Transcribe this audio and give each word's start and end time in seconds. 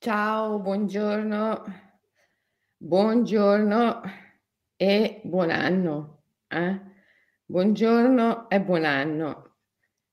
Ciao, 0.00 0.60
buongiorno. 0.60 1.64
Buongiorno 2.76 4.00
e 4.76 5.20
buon 5.24 5.50
anno, 5.50 6.22
eh. 6.46 6.80
Buongiorno 7.44 8.48
e 8.48 8.60
buon 8.60 8.84
anno. 8.84 9.56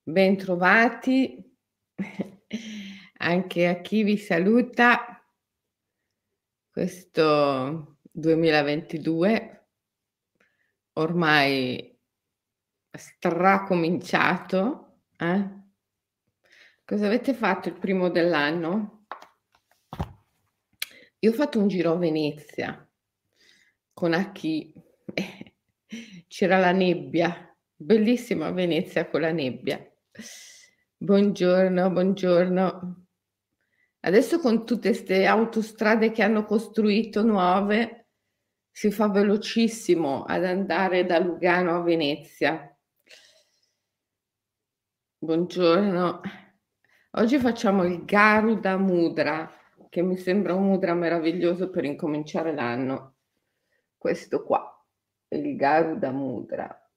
Bentrovati 0.02 1.56
anche 3.18 3.68
a 3.68 3.80
chi 3.80 4.02
vi 4.02 4.16
saluta 4.16 5.24
questo 6.68 7.98
2022 8.10 9.68
ormai 10.94 11.96
stracominciato, 12.90 15.02
eh. 15.16 15.64
Cosa 16.84 17.06
avete 17.06 17.34
fatto 17.34 17.68
il 17.68 17.78
primo 17.78 18.08
dell'anno? 18.08 18.95
Io 21.20 21.30
ho 21.30 21.34
fatto 21.34 21.58
un 21.58 21.68
giro 21.68 21.92
a 21.92 21.96
Venezia 21.96 22.86
con 23.94 24.12
Achille. 24.12 24.72
C'era 26.28 26.58
la 26.58 26.72
nebbia, 26.72 27.56
bellissima 27.74 28.50
Venezia 28.50 29.08
con 29.08 29.22
la 29.22 29.32
nebbia. 29.32 29.82
Buongiorno, 30.98 31.90
buongiorno. 31.90 33.06
Adesso 34.00 34.40
con 34.40 34.66
tutte 34.66 34.92
'ste 34.92 35.24
autostrade 35.24 36.12
che 36.12 36.22
hanno 36.22 36.44
costruito 36.44 37.22
nuove, 37.22 38.08
si 38.70 38.90
fa 38.90 39.08
velocissimo 39.08 40.24
ad 40.24 40.44
andare 40.44 41.06
da 41.06 41.18
Lugano 41.18 41.76
a 41.76 41.82
Venezia. 41.82 42.78
Buongiorno. 45.16 46.20
Oggi 47.12 47.38
facciamo 47.38 47.84
il 47.84 48.04
Garuda 48.04 48.76
Mudra 48.76 49.50
che 49.88 50.02
mi 50.02 50.16
sembra 50.16 50.54
un 50.54 50.66
mudra 50.66 50.94
meraviglioso 50.94 51.70
per 51.70 51.84
incominciare 51.84 52.54
l'anno. 52.54 53.14
Questo 53.96 54.42
qua, 54.42 54.84
il 55.28 55.56
Garuda 55.56 56.10
Mudra, 56.10 56.90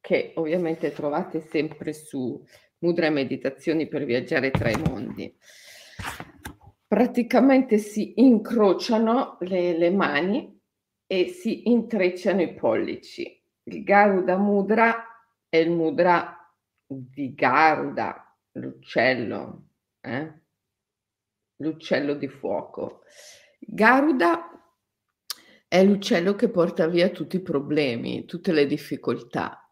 che 0.00 0.32
ovviamente 0.36 0.92
trovate 0.92 1.40
sempre 1.40 1.92
su 1.92 2.44
Mudra 2.78 3.06
e 3.06 3.10
Meditazioni 3.10 3.88
per 3.88 4.04
viaggiare 4.04 4.50
tra 4.50 4.70
i 4.70 4.82
mondi. 4.86 5.34
Praticamente 6.86 7.78
si 7.78 8.20
incrociano 8.20 9.38
le, 9.40 9.76
le 9.76 9.90
mani 9.90 10.60
e 11.06 11.28
si 11.28 11.68
intrecciano 11.70 12.42
i 12.42 12.54
pollici. 12.54 13.42
Il 13.64 13.82
Garuda 13.82 14.36
Mudra 14.36 15.04
è 15.48 15.56
il 15.56 15.70
mudra 15.70 16.36
di 16.86 17.34
Garuda, 17.34 18.36
l'uccello. 18.52 19.68
Eh? 20.00 20.32
L'uccello 21.56 22.14
di 22.14 22.28
fuoco. 22.28 23.02
Garuda 23.58 24.50
è 25.68 25.82
l'uccello 25.84 26.34
che 26.34 26.48
porta 26.48 26.86
via 26.86 27.08
tutti 27.10 27.36
i 27.36 27.42
problemi, 27.42 28.24
tutte 28.24 28.52
le 28.52 28.66
difficoltà. 28.66 29.68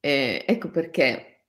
Eh, 0.00 0.44
ecco 0.46 0.70
perché 0.70 1.44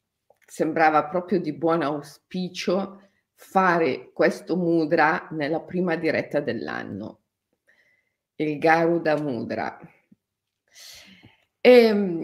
sembrava 0.45 1.05
proprio 1.05 1.39
di 1.39 1.53
buon 1.53 1.81
auspicio 1.81 3.09
fare 3.33 4.11
questo 4.13 4.55
mudra 4.55 5.27
nella 5.31 5.61
prima 5.61 5.95
diretta 5.95 6.39
dell'anno, 6.39 7.21
il 8.35 8.57
Garuda 8.57 9.19
Mudra. 9.19 9.77
E, 11.59 11.71
ehm, 11.71 12.21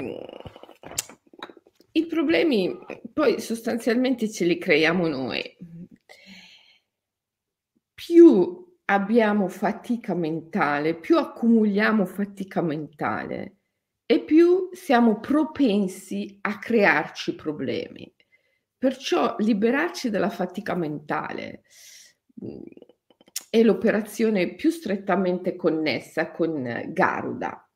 I 1.92 2.06
problemi 2.08 2.76
poi 3.14 3.40
sostanzialmente 3.40 4.30
ce 4.32 4.46
li 4.46 4.58
creiamo 4.58 5.08
noi 5.08 5.58
più 8.06 8.78
abbiamo 8.86 9.48
fatica 9.48 10.14
mentale, 10.14 10.96
più 10.96 11.18
accumuliamo 11.18 12.06
fatica 12.06 12.62
mentale 12.62 13.60
e 14.06 14.20
più 14.22 14.70
siamo 14.74 15.22
propensi 15.22 16.38
a 16.42 16.60
crearci 16.60 17.36
problemi. 17.36 18.14
Perciò 18.78 19.36
liberarci 19.40 20.10
dalla 20.10 20.30
fatica 20.30 20.76
mentale 20.76 21.64
mhmm, 22.34 22.62
è 23.50 23.64
l'operazione 23.64 24.56
più 24.56 24.70
strettamente 24.70 25.56
connessa 25.56 26.32
con 26.32 26.84
Garuda, 26.90 27.70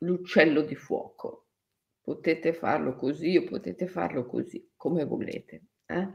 l'uccello 0.00 0.60
di 0.60 0.74
fuoco. 0.74 1.46
Potete 2.02 2.52
farlo 2.52 2.94
così 2.96 3.36
o 3.38 3.44
potete 3.44 3.86
farlo 3.86 4.26
così, 4.26 4.72
come 4.76 5.04
volete. 5.04 5.62
Eh? 5.86 6.08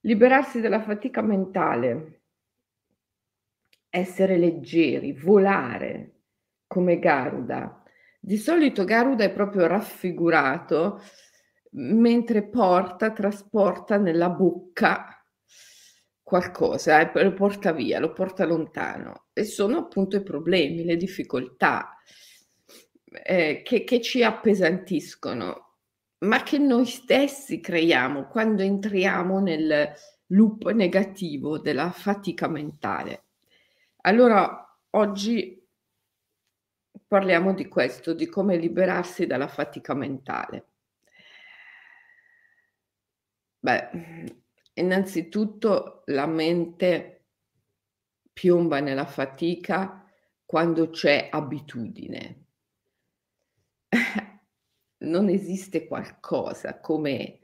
Liberarsi 0.00 0.60
dalla 0.60 0.82
fatica 0.82 1.22
mentale, 1.22 2.23
essere 3.94 4.36
leggeri, 4.36 5.12
volare 5.12 6.22
come 6.66 6.98
Garuda. 6.98 7.82
Di 8.18 8.36
solito 8.36 8.84
Garuda 8.84 9.22
è 9.24 9.32
proprio 9.32 9.66
raffigurato 9.66 11.00
mentre 11.76 12.42
porta, 12.42 13.12
trasporta 13.12 13.96
nella 13.96 14.30
bocca 14.30 15.24
qualcosa, 16.22 17.12
eh, 17.12 17.22
lo 17.22 17.34
porta 17.34 17.72
via, 17.72 18.00
lo 18.00 18.12
porta 18.12 18.44
lontano. 18.44 19.26
E 19.32 19.44
sono 19.44 19.78
appunto 19.78 20.16
i 20.16 20.22
problemi, 20.22 20.84
le 20.84 20.96
difficoltà 20.96 21.96
eh, 23.22 23.62
che, 23.62 23.84
che 23.84 24.00
ci 24.00 24.24
appesantiscono 24.24 25.64
ma 26.24 26.42
che 26.42 26.58
noi 26.58 26.86
stessi 26.86 27.60
creiamo 27.60 28.26
quando 28.28 28.62
entriamo 28.62 29.40
nel 29.40 29.92
loop 30.28 30.70
negativo 30.70 31.58
della 31.58 31.90
fatica 31.90 32.48
mentale. 32.48 33.24
Allora, 34.06 34.78
oggi 34.90 35.66
parliamo 37.06 37.54
di 37.54 37.66
questo, 37.68 38.12
di 38.12 38.26
come 38.26 38.56
liberarsi 38.58 39.26
dalla 39.26 39.48
fatica 39.48 39.94
mentale. 39.94 40.68
Beh, 43.60 44.42
innanzitutto 44.74 46.02
la 46.06 46.26
mente 46.26 47.28
piomba 48.30 48.80
nella 48.80 49.06
fatica 49.06 50.04
quando 50.44 50.90
c'è 50.90 51.28
abitudine 51.30 52.44
non 54.98 55.30
esiste 55.30 55.86
qualcosa 55.86 56.78
come 56.78 57.38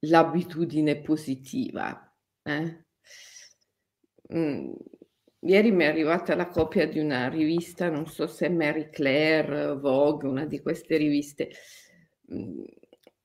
l'abitudine 0.00 1.00
positiva. 1.00 2.14
Eh? 2.42 2.84
Mm. 4.34 4.72
Ieri 5.40 5.70
mi 5.70 5.84
è 5.84 5.86
arrivata 5.86 6.34
la 6.34 6.48
copia 6.48 6.86
di 6.88 6.98
una 6.98 7.28
rivista, 7.28 7.88
non 7.88 8.06
so 8.06 8.26
se 8.26 8.48
Mary 8.48 8.90
Claire, 8.90 9.76
Vogue, 9.76 10.28
una 10.28 10.44
di 10.44 10.60
queste 10.60 10.96
riviste, 10.96 11.50
mm, 12.34 12.64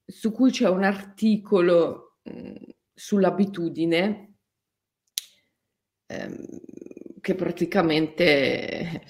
su 0.05 0.31
cui 0.31 0.51
c'è 0.51 0.69
un 0.69 0.83
articolo 0.83 2.19
mm, 2.29 2.55
sull'abitudine 2.93 4.35
ehm, 6.05 6.45
che 7.19 7.35
praticamente 7.35 9.01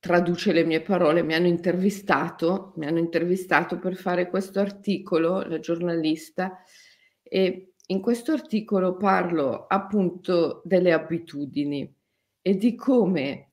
traduce 0.00 0.52
le 0.52 0.64
mie 0.64 0.82
parole, 0.82 1.22
mi 1.22 1.34
hanno 1.34 1.46
intervistato, 1.46 2.72
mi 2.76 2.86
hanno 2.86 2.98
intervistato 2.98 3.78
per 3.78 3.94
fare 3.94 4.28
questo 4.28 4.58
articolo, 4.60 5.42
la 5.42 5.60
giornalista, 5.60 6.58
e 7.22 7.73
in 7.86 8.00
questo 8.00 8.32
articolo 8.32 8.96
parlo 8.96 9.66
appunto 9.66 10.62
delle 10.64 10.92
abitudini 10.92 11.94
e 12.40 12.56
di 12.56 12.74
come 12.74 13.50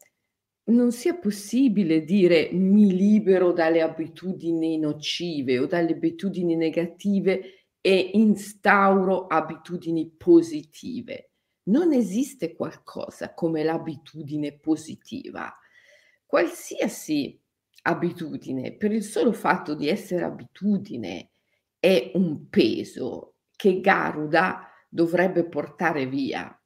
non 0.63 0.91
sia 0.91 1.15
possibile 1.15 2.03
dire 2.03 2.49
mi 2.51 2.95
libero 2.95 3.51
dalle 3.51 3.81
abitudini 3.81 4.77
nocive 4.77 5.59
o 5.59 5.65
dalle 5.65 5.93
abitudini 5.93 6.55
negative 6.55 7.65
e 7.81 8.11
instauro 8.13 9.27
abitudini 9.27 10.09
positive. 10.15 11.31
Non 11.63 11.93
esiste 11.93 12.55
qualcosa 12.55 13.33
come 13.33 13.63
l'abitudine 13.63 14.57
positiva 14.57 15.53
qualsiasi 16.31 17.37
abitudine, 17.81 18.77
per 18.77 18.93
il 18.93 19.03
solo 19.03 19.33
fatto 19.33 19.75
di 19.75 19.89
essere 19.89 20.23
abitudine, 20.23 21.31
è 21.77 22.11
un 22.13 22.47
peso 22.47 23.30
che 23.61 23.79
Garuda 23.79 24.67
dovrebbe 24.89 25.45
portare 25.47 26.07
via. 26.07 26.59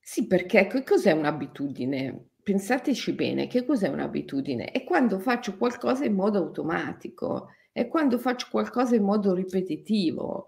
Sì, 0.00 0.26
perché 0.26 0.66
che 0.66 0.82
cos'è 0.84 1.12
un'abitudine? 1.12 2.28
Pensateci 2.42 3.12
bene, 3.12 3.46
che 3.46 3.64
cos'è 3.66 3.88
un'abitudine? 3.88 4.70
È 4.70 4.84
quando 4.84 5.18
faccio 5.18 5.56
qualcosa 5.56 6.04
in 6.04 6.14
modo 6.14 6.38
automatico, 6.38 7.48
è 7.72 7.86
quando 7.88 8.18
faccio 8.18 8.46
qualcosa 8.50 8.94
in 8.94 9.02
modo 9.04 9.34
ripetitivo, 9.34 10.46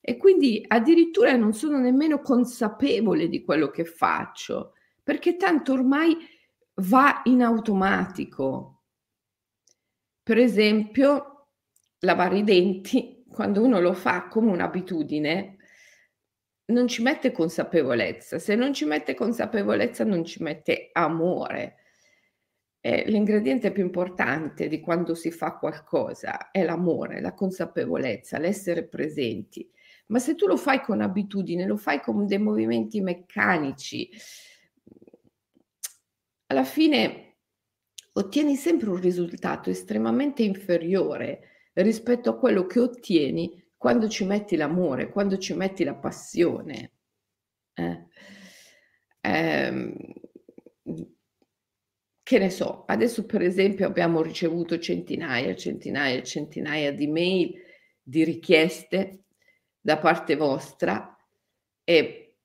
e 0.00 0.16
quindi 0.16 0.62
addirittura 0.66 1.34
non 1.36 1.54
sono 1.54 1.78
nemmeno 1.78 2.20
consapevole 2.20 3.28
di 3.28 3.42
quello 3.44 3.70
che 3.70 3.84
faccio, 3.84 4.72
perché 5.02 5.36
tanto 5.36 5.72
ormai 5.72 6.16
va 6.76 7.22
in 7.24 7.42
automatico. 7.42 8.77
Per 10.28 10.36
esempio, 10.36 11.46
lavare 12.00 12.36
i 12.36 12.44
denti, 12.44 13.24
quando 13.30 13.64
uno 13.64 13.80
lo 13.80 13.94
fa 13.94 14.28
come 14.28 14.50
un'abitudine, 14.50 15.56
non 16.66 16.86
ci 16.86 17.00
mette 17.00 17.32
consapevolezza. 17.32 18.38
Se 18.38 18.54
non 18.54 18.74
ci 18.74 18.84
mette 18.84 19.14
consapevolezza, 19.14 20.04
non 20.04 20.26
ci 20.26 20.42
mette 20.42 20.90
amore. 20.92 21.76
Eh, 22.80 23.04
l'ingrediente 23.06 23.72
più 23.72 23.82
importante 23.82 24.68
di 24.68 24.80
quando 24.80 25.14
si 25.14 25.30
fa 25.30 25.56
qualcosa 25.56 26.50
è 26.50 26.62
l'amore, 26.62 27.22
la 27.22 27.32
consapevolezza, 27.32 28.36
l'essere 28.36 28.86
presenti. 28.86 29.66
Ma 30.08 30.18
se 30.18 30.34
tu 30.34 30.46
lo 30.46 30.58
fai 30.58 30.82
con 30.82 31.00
abitudine, 31.00 31.64
lo 31.64 31.78
fai 31.78 32.02
con 32.02 32.26
dei 32.26 32.36
movimenti 32.36 33.00
meccanici, 33.00 34.10
alla 36.48 36.64
fine 36.64 37.27
ottieni 38.18 38.56
sempre 38.56 38.90
un 38.90 39.00
risultato 39.00 39.70
estremamente 39.70 40.42
inferiore 40.42 41.70
rispetto 41.74 42.30
a 42.30 42.36
quello 42.36 42.66
che 42.66 42.80
ottieni 42.80 43.64
quando 43.76 44.08
ci 44.08 44.24
metti 44.24 44.56
l'amore, 44.56 45.08
quando 45.08 45.38
ci 45.38 45.54
metti 45.54 45.84
la 45.84 45.94
passione. 45.94 46.92
Eh? 47.74 48.06
Ehm, 49.20 49.94
che 52.22 52.38
ne 52.38 52.50
so, 52.50 52.84
adesso 52.86 53.24
per 53.24 53.40
esempio 53.40 53.86
abbiamo 53.86 54.20
ricevuto 54.20 54.78
centinaia, 54.78 55.54
centinaia, 55.54 56.22
centinaia 56.22 56.92
di 56.92 57.06
mail, 57.06 57.54
di 58.02 58.24
richieste 58.24 59.24
da 59.80 59.96
parte 59.98 60.34
vostra 60.34 61.16
e 61.84 62.36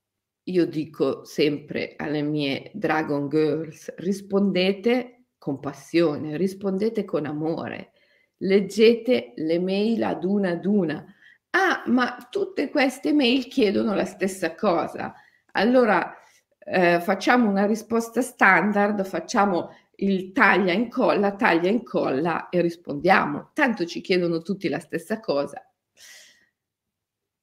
io 0.43 0.65
dico 0.65 1.25
sempre 1.25 1.95
alle 1.97 2.21
mie 2.21 2.69
Dragon 2.73 3.27
Girls, 3.27 3.93
rispondete 3.95 5.22
con 5.43 5.59
passione, 5.59 6.37
rispondete 6.37 7.03
con 7.03 7.25
amore, 7.25 7.91
leggete 8.37 9.33
le 9.35 9.59
mail 9.59 10.01
ad 10.03 10.23
una 10.23 10.51
ad 10.51 10.63
una. 10.63 11.05
Ah, 11.49 11.83
ma 11.87 12.29
tutte 12.31 12.69
queste 12.69 13.11
mail 13.11 13.47
chiedono 13.47 13.93
la 13.93 14.05
stessa 14.05 14.55
cosa. 14.55 15.13
Allora 15.51 16.15
eh, 16.59 17.01
facciamo 17.01 17.49
una 17.49 17.65
risposta 17.65 18.21
standard, 18.21 19.03
facciamo 19.03 19.75
il 19.95 20.31
taglia 20.31 20.71
incolla, 20.71 21.35
taglia 21.35 21.69
incolla 21.69 22.47
e 22.47 22.61
rispondiamo. 22.61 23.49
Tanto 23.53 23.83
ci 23.85 23.99
chiedono 23.99 24.37
tutti 24.41 24.69
la 24.69 24.79
stessa 24.79 25.19
cosa. 25.19 25.61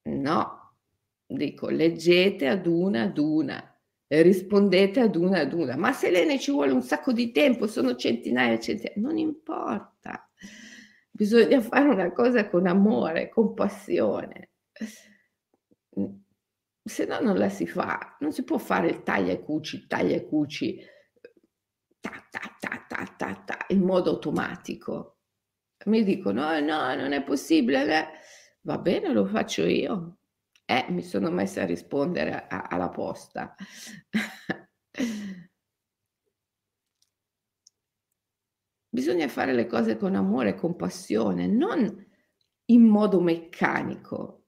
No, 0.05 0.73
dico 1.26 1.69
leggete 1.69 2.49
ad 2.49 2.67
una 2.67 3.03
ad 3.03 3.19
una, 3.19 3.69
rispondete 4.23 5.01
ad 5.01 5.17
una 5.17 5.41
ad 5.41 5.53
una. 5.53 5.77
Ma 5.77 5.93
se 5.93 6.11
lei 6.11 6.27
ne 6.27 6.39
ci 6.39 6.51
vuole 6.51 6.73
un 6.73 6.83
sacco 6.83 7.12
di 7.12 7.31
tempo, 7.33 7.67
sono 7.67 7.95
centinaia 7.95 8.55
e 8.55 8.61
centinaia, 8.61 9.01
non 9.01 9.19
importa. 9.19 10.29
Bisogna 11.11 11.61
fare 11.61 11.89
una 11.89 12.12
cosa 12.12 12.49
con 12.49 12.67
amore, 12.67 13.29
con 13.29 13.55
passione 13.55 14.51
se 16.91 17.05
no 17.05 17.21
non 17.21 17.39
la 17.39 17.49
si 17.49 17.67
fa, 17.67 18.17
non 18.21 18.33
si 18.33 18.43
può 18.43 18.59
fare 18.59 18.89
il 18.89 19.03
taglia 19.03 19.33
e 19.33 19.41
cuci, 19.41 19.87
taglia 19.87 20.17
e 20.17 20.27
cuci, 20.27 20.81
ta, 22.01 22.27
ta, 22.31 22.56
ta, 22.59 22.85
ta, 22.89 23.15
ta, 23.17 23.35
ta, 23.45 23.67
in 23.69 23.81
modo 23.81 24.11
automatico. 24.11 25.19
Mi 25.87 26.03
dicono, 26.05 26.43
no, 26.43 26.61
no, 26.61 26.95
non 26.95 27.13
è 27.13 27.23
possibile, 27.23 27.85
eh. 27.85 28.09
va 28.63 28.79
bene, 28.79 29.13
lo 29.13 29.25
faccio 29.27 29.65
io. 29.65 30.19
Eh, 30.70 30.87
mi 30.90 31.02
sono 31.02 31.31
messa 31.32 31.62
a 31.62 31.67
rispondere 31.67 32.46
a, 32.46 32.62
alla 32.62 32.90
posta. 32.90 33.56
Bisogna 38.88 39.26
fare 39.26 39.52
le 39.52 39.67
cose 39.67 39.96
con 39.96 40.14
amore 40.14 40.55
con 40.55 40.76
passione, 40.76 41.49
non 41.49 42.06
in 42.67 42.82
modo 42.84 43.20
meccanico, 43.20 44.44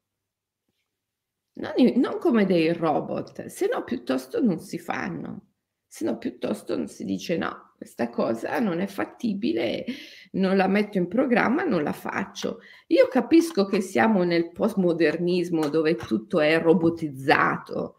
non, 1.54 1.72
non 1.96 2.18
come 2.20 2.46
dei 2.46 2.72
robot, 2.72 3.46
se 3.46 3.66
no 3.66 3.82
piuttosto 3.82 4.40
non 4.40 4.60
si 4.60 4.78
fanno, 4.78 5.54
se 5.88 6.04
no 6.04 6.18
piuttosto 6.18 6.76
non 6.76 6.86
si 6.86 7.04
dice 7.04 7.36
no, 7.36 7.71
questa 7.82 8.10
cosa 8.10 8.60
non 8.60 8.78
è 8.78 8.86
fattibile, 8.86 9.84
non 10.32 10.56
la 10.56 10.68
metto 10.68 10.98
in 10.98 11.08
programma, 11.08 11.64
non 11.64 11.82
la 11.82 11.92
faccio. 11.92 12.60
Io 12.88 13.08
capisco 13.08 13.66
che 13.66 13.80
siamo 13.80 14.22
nel 14.22 14.52
postmodernismo 14.52 15.68
dove 15.68 15.96
tutto 15.96 16.38
è 16.38 16.60
robotizzato, 16.60 17.96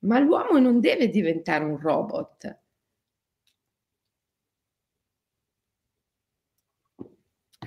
ma 0.00 0.18
l'uomo 0.18 0.58
non 0.58 0.80
deve 0.80 1.10
diventare 1.10 1.62
un 1.62 1.78
robot. 1.78 2.58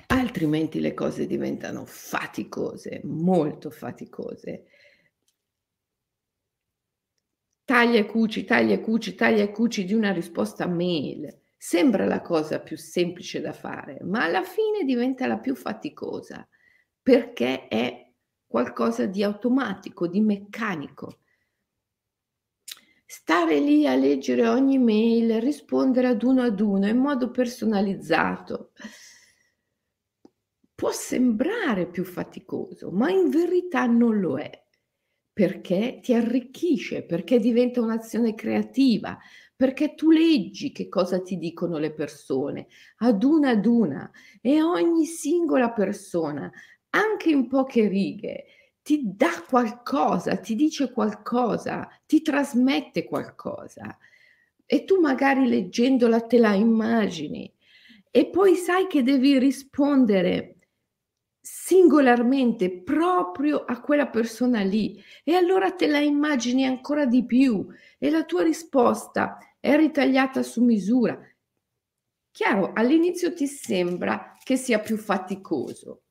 Altrimenti 0.07 0.79
le 0.79 0.95
cose 0.95 1.27
diventano 1.27 1.85
faticose, 1.85 3.01
molto 3.03 3.69
faticose 3.69 4.65
taglia 7.65 7.97
e 7.99 8.05
cuci, 8.05 8.45
taglia 8.45 8.75
e 8.75 8.79
cuci, 8.79 9.15
taglia 9.15 9.43
e 9.43 9.51
cuci 9.51 9.85
di 9.85 9.93
una 9.93 10.13
risposta 10.13 10.67
mail. 10.67 11.41
Sembra 11.57 12.05
la 12.05 12.21
cosa 12.21 12.59
più 12.59 12.77
semplice 12.77 13.41
da 13.41 13.51
fare, 13.51 13.97
ma 14.03 14.23
alla 14.23 14.43
fine 14.43 14.85
diventa 14.85 15.25
la 15.25 15.39
più 15.39 15.55
faticosa 15.55 16.47
perché 17.01 17.67
è 17.67 18.11
qualcosa 18.45 19.07
di 19.07 19.23
automatico, 19.23 20.07
di 20.07 20.21
meccanico. 20.21 21.19
Stare 23.03 23.59
lì 23.59 23.87
a 23.87 23.95
leggere 23.95 24.47
ogni 24.47 24.77
mail, 24.77 25.41
rispondere 25.41 26.07
ad 26.07 26.21
uno 26.21 26.43
ad 26.43 26.59
uno 26.59 26.87
in 26.87 26.97
modo 26.97 27.31
personalizzato 27.31 28.71
può 30.75 30.91
sembrare 30.91 31.87
più 31.87 32.03
faticoso, 32.03 32.91
ma 32.91 33.09
in 33.09 33.29
verità 33.29 33.85
non 33.85 34.19
lo 34.19 34.37
è 34.37 34.64
perché 35.35 35.99
ti 36.01 36.13
arricchisce, 36.13 37.03
perché 37.03 37.39
diventa 37.39 37.81
un'azione 37.81 38.35
creativa, 38.35 39.19
perché 39.53 39.93
tu 39.93 40.09
leggi 40.09 40.71
che 40.71 40.87
cosa 40.87 41.21
ti 41.21 41.37
dicono 41.37 41.77
le 41.77 41.91
persone 41.91 42.67
ad 42.99 43.21
una 43.21 43.49
ad 43.49 43.65
una 43.65 44.09
e 44.39 44.61
ogni 44.61 45.03
singola 45.03 45.71
persona, 45.71 46.49
anche 46.91 47.31
in 47.31 47.49
poche 47.49 47.85
righe, 47.89 48.45
ti 48.81 49.01
dà 49.03 49.43
qualcosa, 49.45 50.37
ti 50.37 50.55
dice 50.55 50.93
qualcosa, 50.93 51.85
ti 52.05 52.21
trasmette 52.21 53.03
qualcosa. 53.03 53.97
E 54.65 54.85
tu 54.85 55.01
magari 55.01 55.49
leggendola 55.49 56.21
te 56.21 56.37
la 56.37 56.53
immagini. 56.53 57.51
E 58.09 58.29
poi 58.29 58.55
sai 58.55 58.87
che 58.87 59.03
devi 59.03 59.37
rispondere 59.37 60.54
singolarmente 61.47 62.71
proprio 62.71 63.65
a 63.65 63.79
quella 63.79 64.07
persona 64.07 64.63
lì 64.63 64.99
e 65.23 65.35
allora 65.35 65.73
te 65.73 65.85
la 65.85 65.99
immagini 65.99 66.65
ancora 66.65 67.05
di 67.05 67.23
più 67.23 67.67
e 67.99 68.09
la 68.09 68.23
tua 68.23 68.41
risposta 68.41 69.37
è 69.59 69.75
ritagliata 69.75 70.41
su 70.41 70.63
misura. 70.63 71.15
Chiaro, 72.31 72.71
all'inizio 72.73 73.31
ti 73.35 73.45
sembra 73.45 74.35
che 74.43 74.57
sia 74.57 74.79
più 74.79 74.97
faticoso, 74.97 76.01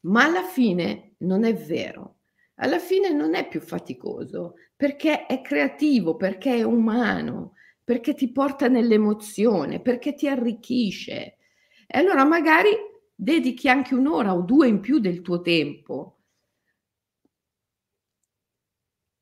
ma 0.00 0.24
alla 0.24 0.44
fine 0.44 1.14
non 1.20 1.44
è 1.44 1.54
vero. 1.54 2.16
Alla 2.56 2.78
fine 2.78 3.08
non 3.12 3.34
è 3.34 3.48
più 3.48 3.60
faticoso 3.62 4.56
perché 4.76 5.24
è 5.24 5.40
creativo, 5.40 6.16
perché 6.16 6.56
è 6.56 6.62
umano, 6.64 7.54
perché 7.82 8.12
ti 8.12 8.30
porta 8.30 8.68
nell'emozione, 8.68 9.80
perché 9.80 10.12
ti 10.12 10.28
arricchisce. 10.28 11.38
E 11.86 11.98
allora 11.98 12.24
magari 12.24 12.90
dedichi 13.22 13.68
anche 13.68 13.94
un'ora 13.94 14.34
o 14.34 14.42
due 14.42 14.68
in 14.68 14.80
più 14.80 14.98
del 14.98 15.22
tuo 15.22 15.40
tempo. 15.42 16.18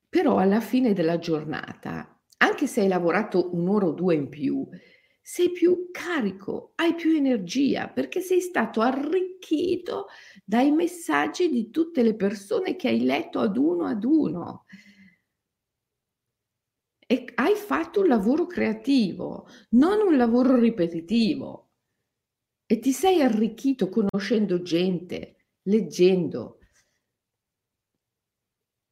Però 0.09 0.39
alla 0.39 0.61
fine 0.61 0.93
della 0.93 1.19
giornata, 1.19 2.21
anche 2.39 2.67
se 2.67 2.81
hai 2.83 2.89
lavorato 2.89 3.55
un'ora 3.55 3.87
o 3.87 3.93
due 3.93 4.15
in 4.15 4.29
più, 4.29 4.67
sei 5.23 5.51
più 5.53 5.89
carico, 5.93 6.73
hai 6.77 6.95
più 6.95 7.15
energia 7.15 7.89
perché 7.89 8.21
sei 8.21 8.41
stato 8.41 8.81
arricchito 8.81 10.07
dai 10.45 10.71
messaggi 10.73 11.49
di 11.49 11.71
tutte 11.71 12.03
le 12.03 12.15
persone 12.17 12.77
che 12.77 12.89
hai 12.89 13.03
letto 13.05 13.39
ad 13.41 13.57
uno 13.57 13.85
ad 13.87 14.05
uno. 14.05 14.65
E 17.07 17.25
hai 17.35 17.55
fatto 17.57 18.01
un 18.01 18.07
lavoro 18.09 18.47
creativo, 18.47 19.47
non 19.71 20.01
un 20.01 20.17
lavoro 20.17 20.57
ripetitivo 20.57 21.70
e 22.71 22.79
ti 22.79 22.93
sei 22.93 23.21
arricchito 23.21 23.89
conoscendo 23.89 24.63
gente, 24.63 25.49
leggendo, 25.63 26.61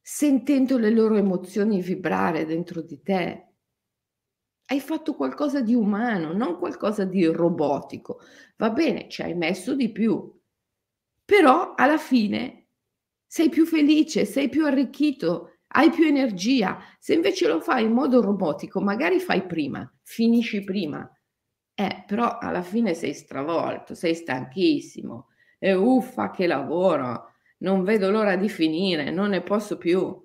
sentendo 0.02 0.78
le 0.78 0.90
loro 0.90 1.14
emozioni 1.14 1.80
vibrare 1.80 2.44
dentro 2.44 2.82
di 2.82 3.00
te. 3.00 3.52
Hai 4.64 4.80
fatto 4.80 5.14
qualcosa 5.14 5.61
di 5.61 5.75
umano, 5.75 6.32
non 6.32 6.58
qualcosa 6.58 7.04
di 7.04 7.25
robotico. 7.26 8.18
Va 8.56 8.70
bene, 8.70 9.08
ci 9.08 9.23
hai 9.23 9.37
messo 9.37 9.76
di 9.76 9.92
più, 9.92 10.28
però 11.25 11.75
alla 11.76 11.99
fine 11.99 12.70
sei 13.25 13.49
più 13.49 13.64
felice, 13.64 14.25
sei 14.25 14.49
più 14.49 14.66
arricchito, 14.66 15.61
hai 15.68 15.90
più 15.90 16.04
energia. 16.04 16.80
Se 16.99 17.14
invece 17.14 17.47
lo 17.47 17.61
fai 17.61 17.85
in 17.85 17.92
modo 17.92 18.20
robotico, 18.20 18.80
magari 18.80 19.20
fai 19.20 19.47
prima, 19.47 19.88
finisci 20.02 20.64
prima, 20.64 21.08
Eh, 21.80 22.02
però 22.08 22.38
alla 22.38 22.62
fine 22.62 22.92
sei 22.94 23.14
stravolto, 23.14 23.94
sei 23.94 24.12
stanchissimo 24.16 25.28
e 25.61 25.75
uffa 25.75 26.32
che 26.32 26.49
lavoro, 26.49 27.35
non 27.58 27.85
vedo 27.85 28.11
l'ora 28.11 28.35
di 28.35 28.49
finire, 28.49 29.12
non 29.12 29.28
ne 29.28 29.42
posso 29.42 29.78
più. 29.78 30.20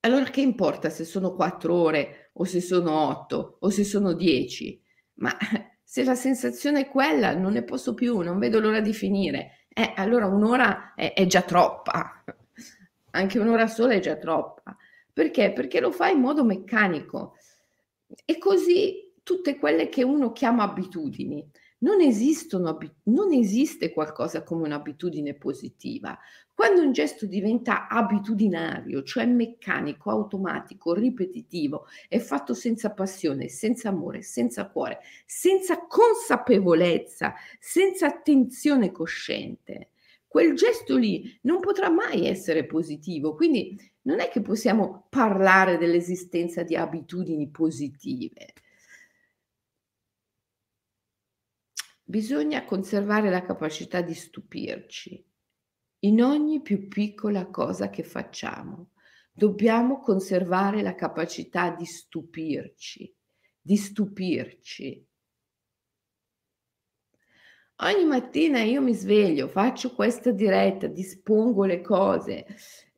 Allora 0.00 0.24
che 0.24 0.40
importa 0.40 0.90
se 0.90 1.04
sono 1.04 1.32
4 1.34 1.72
ore 1.74 2.30
o 2.34 2.44
se 2.44 2.60
sono 2.60 3.06
8 3.08 3.58
o 3.60 3.70
se 3.70 3.84
sono 3.84 4.14
10? 4.14 4.82
Ma 5.14 5.30
se 5.84 6.02
la 6.02 6.16
sensazione 6.16 6.80
è 6.80 6.88
quella, 6.88 7.32
non 7.36 7.52
ne 7.52 7.62
posso 7.62 7.94
più, 7.94 8.18
non 8.18 8.40
vedo 8.40 8.58
l'ora 8.58 8.80
di 8.80 8.92
finire. 8.92 9.66
Eh, 9.68 9.92
allora 9.94 10.26
un'ora 10.26 10.94
è, 10.94 11.12
è 11.12 11.26
già 11.26 11.42
troppa. 11.42 12.24
Anche 13.12 13.38
un'ora 13.38 13.68
sola 13.68 13.94
è 13.94 14.00
già 14.00 14.16
troppa. 14.16 14.76
Perché? 15.12 15.52
Perché 15.52 15.78
lo 15.78 15.92
fai 15.92 16.14
in 16.14 16.20
modo 16.20 16.44
meccanico. 16.44 17.34
E 18.24 18.38
così 18.38 19.07
tutte 19.28 19.58
quelle 19.58 19.90
che 19.90 20.02
uno 20.02 20.32
chiama 20.32 20.62
abitudini 20.62 21.46
non 21.80 22.00
esistono, 22.00 22.78
non 23.04 23.30
esiste 23.30 23.92
qualcosa 23.92 24.42
come 24.42 24.64
un'abitudine 24.64 25.34
positiva. 25.34 26.18
Quando 26.54 26.80
un 26.80 26.92
gesto 26.92 27.26
diventa 27.26 27.88
abitudinario, 27.88 29.02
cioè 29.02 29.26
meccanico, 29.26 30.08
automatico, 30.08 30.94
ripetitivo, 30.94 31.84
è 32.08 32.18
fatto 32.18 32.54
senza 32.54 32.92
passione, 32.92 33.50
senza 33.50 33.90
amore, 33.90 34.22
senza 34.22 34.66
cuore, 34.70 35.00
senza 35.26 35.86
consapevolezza, 35.86 37.34
senza 37.60 38.06
attenzione 38.06 38.90
cosciente, 38.90 39.90
quel 40.26 40.54
gesto 40.54 40.96
lì 40.96 41.38
non 41.42 41.60
potrà 41.60 41.90
mai 41.90 42.26
essere 42.26 42.64
positivo. 42.64 43.34
Quindi 43.34 43.78
non 44.04 44.20
è 44.20 44.30
che 44.30 44.40
possiamo 44.40 45.04
parlare 45.10 45.76
dell'esistenza 45.76 46.62
di 46.62 46.76
abitudini 46.76 47.50
positive. 47.50 48.54
Bisogna 52.10 52.64
conservare 52.64 53.28
la 53.28 53.42
capacità 53.42 54.00
di 54.00 54.14
stupirci 54.14 55.22
in 56.06 56.22
ogni 56.22 56.62
più 56.62 56.88
piccola 56.88 57.48
cosa 57.48 57.90
che 57.90 58.02
facciamo. 58.02 58.92
Dobbiamo 59.30 60.00
conservare 60.00 60.80
la 60.80 60.94
capacità 60.94 61.68
di 61.68 61.84
stupirci, 61.84 63.14
di 63.60 63.76
stupirci. 63.76 65.06
Ogni 67.80 68.04
mattina 68.06 68.62
io 68.62 68.80
mi 68.80 68.94
sveglio, 68.94 69.46
faccio 69.46 69.94
questa 69.94 70.30
diretta, 70.30 70.86
dispongo 70.86 71.66
le 71.66 71.82
cose 71.82 72.46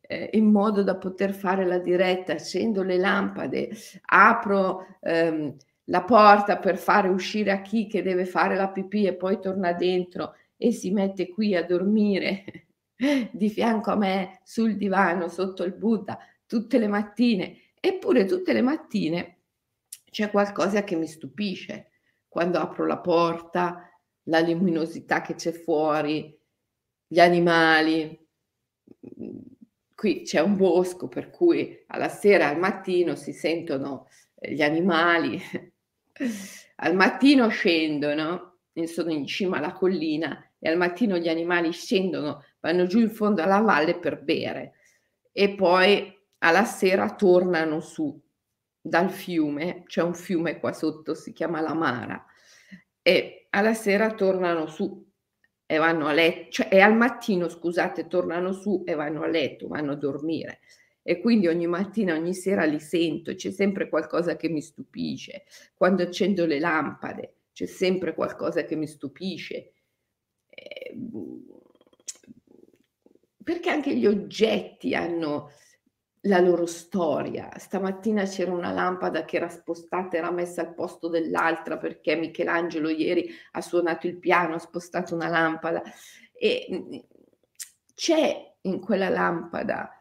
eh, 0.03 0.31
in 0.35 0.53
modo 0.53 0.85
da 0.85 0.97
poter 0.97 1.35
fare 1.35 1.67
la 1.67 1.79
diretta, 1.79 2.35
accendo 2.35 2.85
le 2.85 2.97
lampade, 2.97 3.71
apro 4.03 4.87
ehm, 5.01 5.57
la 5.91 6.03
porta 6.03 6.59
per 6.59 6.79
fare 6.79 7.09
uscire 7.09 7.51
a 7.51 7.61
chi 7.61 7.87
che 7.87 8.03
deve 8.03 8.25
fare 8.25 8.57
la 8.57 8.69
pipì 8.69 9.07
e 9.07 9.15
poi 9.15 9.41
torna 9.41 9.73
dentro 9.73 10.35
e 10.57 10.73
si 10.73 10.91
mette 10.91 11.29
qui 11.29 11.55
a 11.55 11.65
dormire 11.65 12.69
di 13.33 13.51
fianco 13.51 13.91
a 13.91 13.97
me 13.97 14.41
sul 14.45 14.77
divano 14.77 15.29
sotto 15.29 15.65
il 15.65 15.73
Buddha 15.73 16.19
tutte 16.51 16.79
le 16.79 16.89
mattine. 16.89 17.59
Eppure 17.81 18.25
tutte 18.25 18.53
le 18.53 18.61
mattine 18.61 19.39
c'è 20.11 20.31
qualcosa 20.31 20.83
che 20.83 20.97
mi 20.97 21.07
stupisce. 21.07 21.91
Quando 22.29 22.59
apro 22.59 22.87
la 22.87 22.99
porta, 22.99 23.89
la 24.25 24.41
luminosità 24.41 25.21
che 25.23 25.35
c'è 25.37 25.53
fuori, 25.53 26.37
gli 27.07 27.21
animali. 27.21 28.27
Qui 29.95 30.23
c'è 30.23 30.41
un 30.41 30.57
bosco 30.57 31.07
per 31.07 31.31
cui 31.31 31.85
alla 31.87 32.09
sera 32.09 32.49
al 32.49 32.59
mattino 32.59 33.15
si 33.15 33.33
sentono 33.33 34.09
gli 34.35 34.63
animali 34.63 35.41
al 36.77 36.95
mattino 36.95 37.49
scendono, 37.49 38.59
sono 38.85 39.11
in 39.11 39.27
cima 39.27 39.59
alla 39.59 39.73
collina 39.73 40.53
e 40.59 40.69
al 40.69 40.77
mattino 40.77 41.17
gli 41.19 41.29
animali 41.29 41.73
scendono, 41.73 42.45
vanno 42.61 42.87
giù 42.87 42.99
in 42.99 43.11
fondo 43.11 43.43
alla 43.43 43.61
valle 43.61 43.99
per 43.99 44.23
bere. 44.23 44.75
E 45.33 45.55
poi 45.55 46.13
alla 46.39 46.65
sera 46.65 47.15
tornano 47.15 47.81
su 47.81 48.21
dal 48.81 49.11
fiume, 49.11 49.85
c'è 49.87 50.03
un 50.03 50.15
fiume 50.15 50.59
qua 50.59 50.73
sotto, 50.73 51.15
si 51.15 51.33
chiama 51.33 51.61
la 51.61 51.75
Mara, 51.75 52.25
e 53.03 53.47
alla 53.51 53.75
sera 53.75 54.15
tornano 54.15 54.67
su 54.67 55.07
e 55.67 55.77
vanno 55.77 56.07
a 56.09 56.13
letto, 56.13 56.51
cioè, 56.51 56.69
e 56.71 56.81
al 56.81 56.97
mattino, 56.97 57.49
scusate, 57.49 58.09
tornano 58.09 58.53
su 58.53 58.83
e 58.85 58.95
vanno 58.95 59.23
a 59.23 59.29
letto, 59.29 59.69
vanno 59.69 59.93
a 59.93 59.97
dormire 59.97 60.61
e 61.03 61.21
quindi 61.21 61.49
ogni 61.49 61.67
mattina, 61.67 62.15
ogni 62.15 62.35
sera 62.35 62.65
li 62.65 62.79
sento, 62.81 63.35
c'è 63.35 63.51
sempre 63.51 63.89
qualcosa 63.89 64.37
che 64.37 64.49
mi 64.49 64.61
stupisce. 64.61 65.45
Quando 65.75 66.03
accendo 66.03 66.47
le 66.47 66.59
lampade 66.59 67.35
c'è 67.53 67.67
sempre 67.67 68.15
qualcosa 68.15 68.65
che 68.65 68.77
mi 68.77 68.87
stupisce. 68.87 69.73
Eh, 70.49 70.97
perché 73.43 73.71
anche 73.71 73.97
gli 73.97 74.07
oggetti 74.07 74.95
hanno 74.95 75.51
la 76.25 76.41
loro 76.41 76.67
storia. 76.67 77.51
Stamattina 77.57 78.25
c'era 78.25 78.53
una 78.53 78.73
lampada 78.73 79.25
che 79.25 79.37
era 79.37 79.49
spostata, 79.49 80.17
era 80.17 80.31
messa 80.31 80.61
al 80.63 80.75
posto 80.75 81.09
dell'altra 81.09 81.79
perché 81.79 82.17
Michelangelo 82.17 82.91
ieri 82.91 83.31
ha 83.53 83.61
suonato 83.61 84.07
il 84.07 84.19
piano, 84.19 84.55
ha 84.55 84.59
spostato 84.59 85.15
una 85.15 85.29
lampada 85.29 85.83
e 86.33 86.67
mm, 86.71 86.99
c'è 87.95 88.55
in 88.63 88.81
quella 88.81 89.09
lampada 89.09 90.00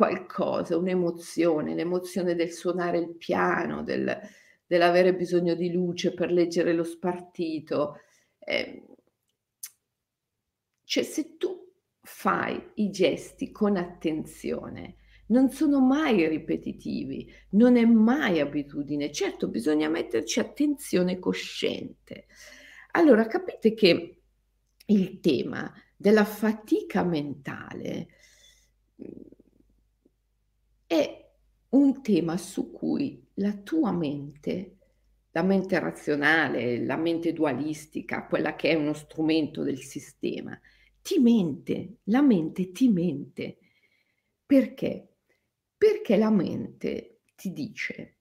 qualcosa, 0.00 0.78
un'emozione, 0.78 1.74
l'emozione 1.74 2.34
del 2.34 2.50
suonare 2.50 2.96
il 2.96 3.16
piano, 3.16 3.82
del, 3.82 4.18
dell'avere 4.66 5.14
bisogno 5.14 5.54
di 5.54 5.70
luce 5.70 6.14
per 6.14 6.32
leggere 6.32 6.72
lo 6.72 6.84
spartito. 6.84 7.96
Eh, 8.38 8.82
cioè 10.84 11.02
se 11.02 11.36
tu 11.36 11.70
fai 12.00 12.70
i 12.76 12.88
gesti 12.88 13.50
con 13.50 13.76
attenzione, 13.76 14.96
non 15.26 15.50
sono 15.50 15.80
mai 15.80 16.26
ripetitivi, 16.26 17.30
non 17.50 17.76
è 17.76 17.84
mai 17.84 18.40
abitudine. 18.40 19.12
Certo, 19.12 19.48
bisogna 19.48 19.90
metterci 19.90 20.40
attenzione 20.40 21.18
cosciente. 21.18 22.26
Allora, 22.92 23.26
capite 23.26 23.74
che 23.74 24.22
il 24.86 25.20
tema 25.20 25.70
della 25.94 26.24
fatica 26.24 27.04
mentale 27.04 28.08
un 31.70 32.02
tema 32.02 32.36
su 32.36 32.70
cui 32.70 33.24
la 33.34 33.52
tua 33.52 33.92
mente, 33.92 34.76
la 35.32 35.42
mente 35.42 35.78
razionale, 35.78 36.84
la 36.84 36.96
mente 36.96 37.32
dualistica, 37.32 38.26
quella 38.26 38.56
che 38.56 38.70
è 38.70 38.74
uno 38.74 38.92
strumento 38.92 39.62
del 39.62 39.78
sistema, 39.78 40.58
ti 41.02 41.18
mente, 41.18 41.98
la 42.04 42.22
mente 42.22 42.72
ti 42.72 42.88
mente. 42.88 43.58
Perché? 44.44 45.08
Perché 45.76 46.16
la 46.16 46.30
mente 46.30 47.20
ti 47.34 47.52
dice 47.52 48.16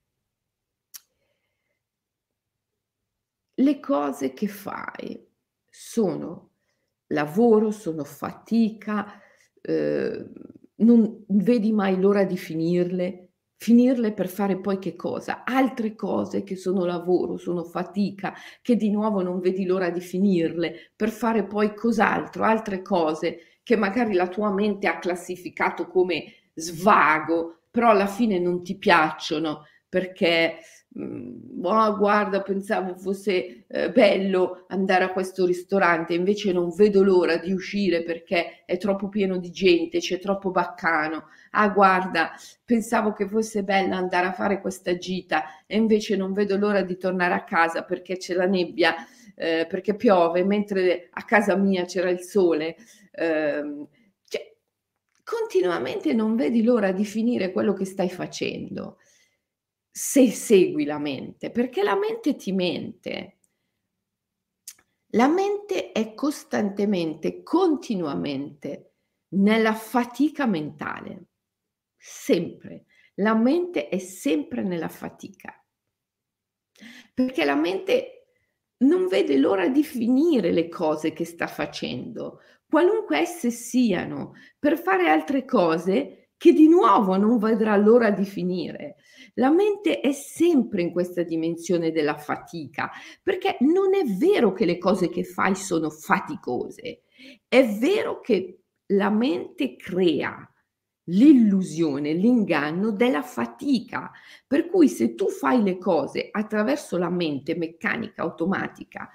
le 3.60 3.79
cose 3.79 4.34
che 4.34 4.48
fai 4.48 5.27
sono 5.70 6.51
lavoro, 7.08 7.72
sono 7.72 8.03
fatica, 8.03 9.22
eh, 9.62 10.25
non 10.75 11.24
vedi 11.27 11.72
mai 11.72 12.00
l'ora 12.00 12.24
di 12.24 12.38
finirle, 12.38 13.28
finirle 13.62 14.13
per 14.13 14.30
fare 14.30 14.58
poi 14.58 14.80
che 14.80 14.96
cosa? 14.96 15.44
Altre 15.44 15.94
cose 15.94 16.44
che 16.44 16.56
sono 16.56 16.86
lavoro, 16.86 17.36
sono 17.36 17.66
fatica, 17.66 18.34
che 18.62 18.78
di 18.78 18.89
nuovo 18.89 19.22
non 19.22 19.39
vedi 19.39 19.66
l'ora 19.66 19.89
di 19.89 20.00
finirle, 20.00 20.94
per 20.96 21.10
fare 21.10 21.46
poi 21.46 21.75
cos'altro, 21.75 22.46
altre 22.46 22.82
cose 22.82 23.58
che 23.62 23.75
magari 23.75 24.13
la 24.13 24.30
tua 24.30 24.50
mente 24.54 24.88
ha 24.88 24.98
classificato 24.98 25.88
come 25.88 26.24
svago, 26.54 27.63
però 27.70 27.89
alla 27.89 28.08
fine 28.08 28.39
non 28.39 28.63
ti 28.63 28.78
piacciono 28.78 29.66
perché 29.89 30.60
oh, 31.62 31.98
guarda, 31.98 32.42
pensavo 32.42 32.96
fosse 32.96 33.66
eh, 33.68 33.92
bello 33.92 34.66
andare 34.70 35.04
a 35.04 35.12
questo 35.12 35.46
ristorante, 35.46 36.13
invece 36.13 36.54
non 36.54 36.74
vedo 36.74 37.04
l'ora 37.04 37.36
di 37.38 37.51
uscire 37.51 38.04
perché 38.04 38.63
è 38.66 38.78
troppo 38.78 39.10
pieno 39.10 39.38
di 39.38 39.51
gente, 39.51 40.00
c'è 40.00 40.18
troppo 40.20 40.50
baccano. 40.51 41.25
Ah, 41.51 41.70
guarda, 41.70 42.32
pensavo 42.63 43.13
che 43.13 43.27
fosse 43.27 43.63
bello 43.63 43.96
andare 43.96 44.27
a 44.27 44.34
fare 44.34 44.62
questa 44.62 44.96
gita 44.98 45.63
e 45.65 45.77
invece 45.77 46.15
non 46.15 46.34
vedo 46.34 46.58
l'ora 46.58 46.82
di 46.84 46.98
tornare 46.98 47.34
a 47.34 47.44
casa 47.44 47.84
perché 47.84 48.18
c'è 48.18 48.34
la 48.36 48.46
nebbia, 48.46 48.96
eh, 49.36 49.65
perché 49.68 49.96
piove, 49.96 50.44
mentre 50.44 51.08
a 51.12 51.24
casa 51.25 51.56
mia 51.56 51.86
c'era 51.86 52.10
il 52.10 52.22
sole. 52.22 52.75
Eh, 53.12 53.88
cioè, 54.25 54.56
continuamente 55.24 56.13
non 56.13 56.36
vedi 56.36 56.62
l'ora 56.63 56.91
di 56.91 57.06
finire 57.06 57.51
quello 57.51 57.74
che 57.74 57.86
stai 57.86 58.10
facendo 58.10 58.98
se 59.91 60.29
segui 60.32 60.86
la 60.86 61.00
mente, 61.00 61.51
perché 61.51 61.84
la 61.84 61.96
mente 61.98 62.36
ti 62.36 62.51
mente. 62.51 63.38
La 65.13 65.27
mente 65.27 65.91
è 65.91 66.13
costantemente, 66.13 67.44
continuamente 67.44 68.94
nella 69.36 69.74
fatica 69.74 70.46
mentale, 70.46 71.28
sempre. 72.00 72.86
La 73.15 73.36
mente 73.36 73.89
è 73.89 74.00
sempre 74.00 74.63
nella 74.63 74.89
fatica. 74.89 75.53
Perché 77.13 77.44
la 77.44 77.56
mente 77.56 78.20
non 78.77 79.08
vede 79.08 79.38
l'ora 79.38 79.68
di 79.68 79.84
finire 79.84 80.51
le 80.51 80.70
cose 80.70 81.12
che 81.12 81.25
sta 81.25 81.48
facendo, 81.48 82.39
qualunque 82.68 83.20
esse 83.20 83.50
siano, 83.51 84.34
per 84.58 84.79
fare 84.79 85.10
altre 85.10 85.44
cose 85.44 86.29
che 86.38 86.53
di 86.53 86.70
nuovo 86.70 87.18
non 87.18 87.38
vedrà 87.38 87.75
l'ora 87.75 88.12
di 88.12 88.24
finire. 88.24 88.96
La 89.34 89.51
mente 89.51 90.00
è 90.00 90.13
sempre 90.13 90.82
in 90.82 90.91
questa 90.91 91.24
dimensione 91.24 91.91
della 91.91 92.15
fatica, 92.15 92.89
perché 93.22 93.58
non 93.60 93.94
è 93.94 94.06
vero 94.06 94.53
che 94.53 94.63
le 94.63 94.77
cose 94.77 95.10
che 95.10 95.25
fai 95.25 95.56
sono 95.56 95.89
faticose, 95.89 97.01
è 97.46 97.68
vero 97.77 98.22
che 98.22 98.62
la 98.94 99.10
mente 99.10 99.75
crea 99.75 100.49
l'illusione, 101.10 102.13
l'inganno 102.13 102.92
della 102.92 103.22
fatica. 103.22 104.12
Per 104.48 104.68
cui 104.68 104.88
se 104.88 105.16
tu 105.16 105.30
fai 105.30 105.62
le 105.63 105.78
cose 105.78 106.30
attraverso 106.32 106.98
la 106.98 107.10
mente 107.10 107.56
meccanica, 107.56 108.22
automatica, 108.22 109.10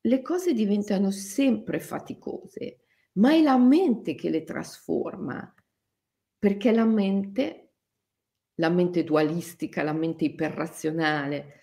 le 0.00 0.22
cose 0.22 0.52
diventano 0.52 1.10
sempre 1.10 1.80
faticose, 1.80 2.80
ma 3.14 3.32
è 3.32 3.42
la 3.42 3.58
mente 3.58 4.14
che 4.14 4.30
le 4.30 4.44
trasforma, 4.44 5.52
perché 6.38 6.70
la 6.72 6.84
mente, 6.84 7.72
la 8.56 8.68
mente 8.68 9.02
dualistica, 9.04 9.82
la 9.82 9.92
mente 9.92 10.24
iperrazionale, 10.24 11.60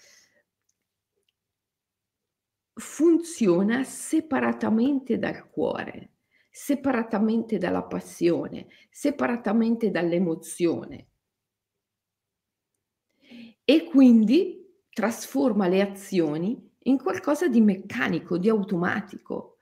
funziona 2.74 3.84
separatamente 3.84 5.20
dal 5.20 5.48
cuore 5.50 6.13
separatamente 6.56 7.58
dalla 7.58 7.82
passione, 7.82 8.68
separatamente 8.92 9.90
dall'emozione. 9.90 11.08
E 13.66 13.86
quindi 13.86 14.64
trasforma 14.90 15.68
le 15.68 15.82
azioni 15.82 16.72
in 16.84 17.00
qualcosa 17.00 17.48
di 17.48 17.60
meccanico, 17.60 18.38
di 18.38 18.50
automatico. 18.50 19.58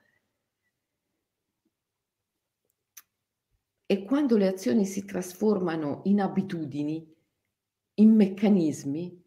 E 3.86 4.04
quando 4.04 4.36
le 4.36 4.48
azioni 4.48 4.84
si 4.84 5.06
trasformano 5.06 6.02
in 6.04 6.20
abitudini, 6.20 7.10
in 7.94 8.14
meccanismi, 8.14 9.24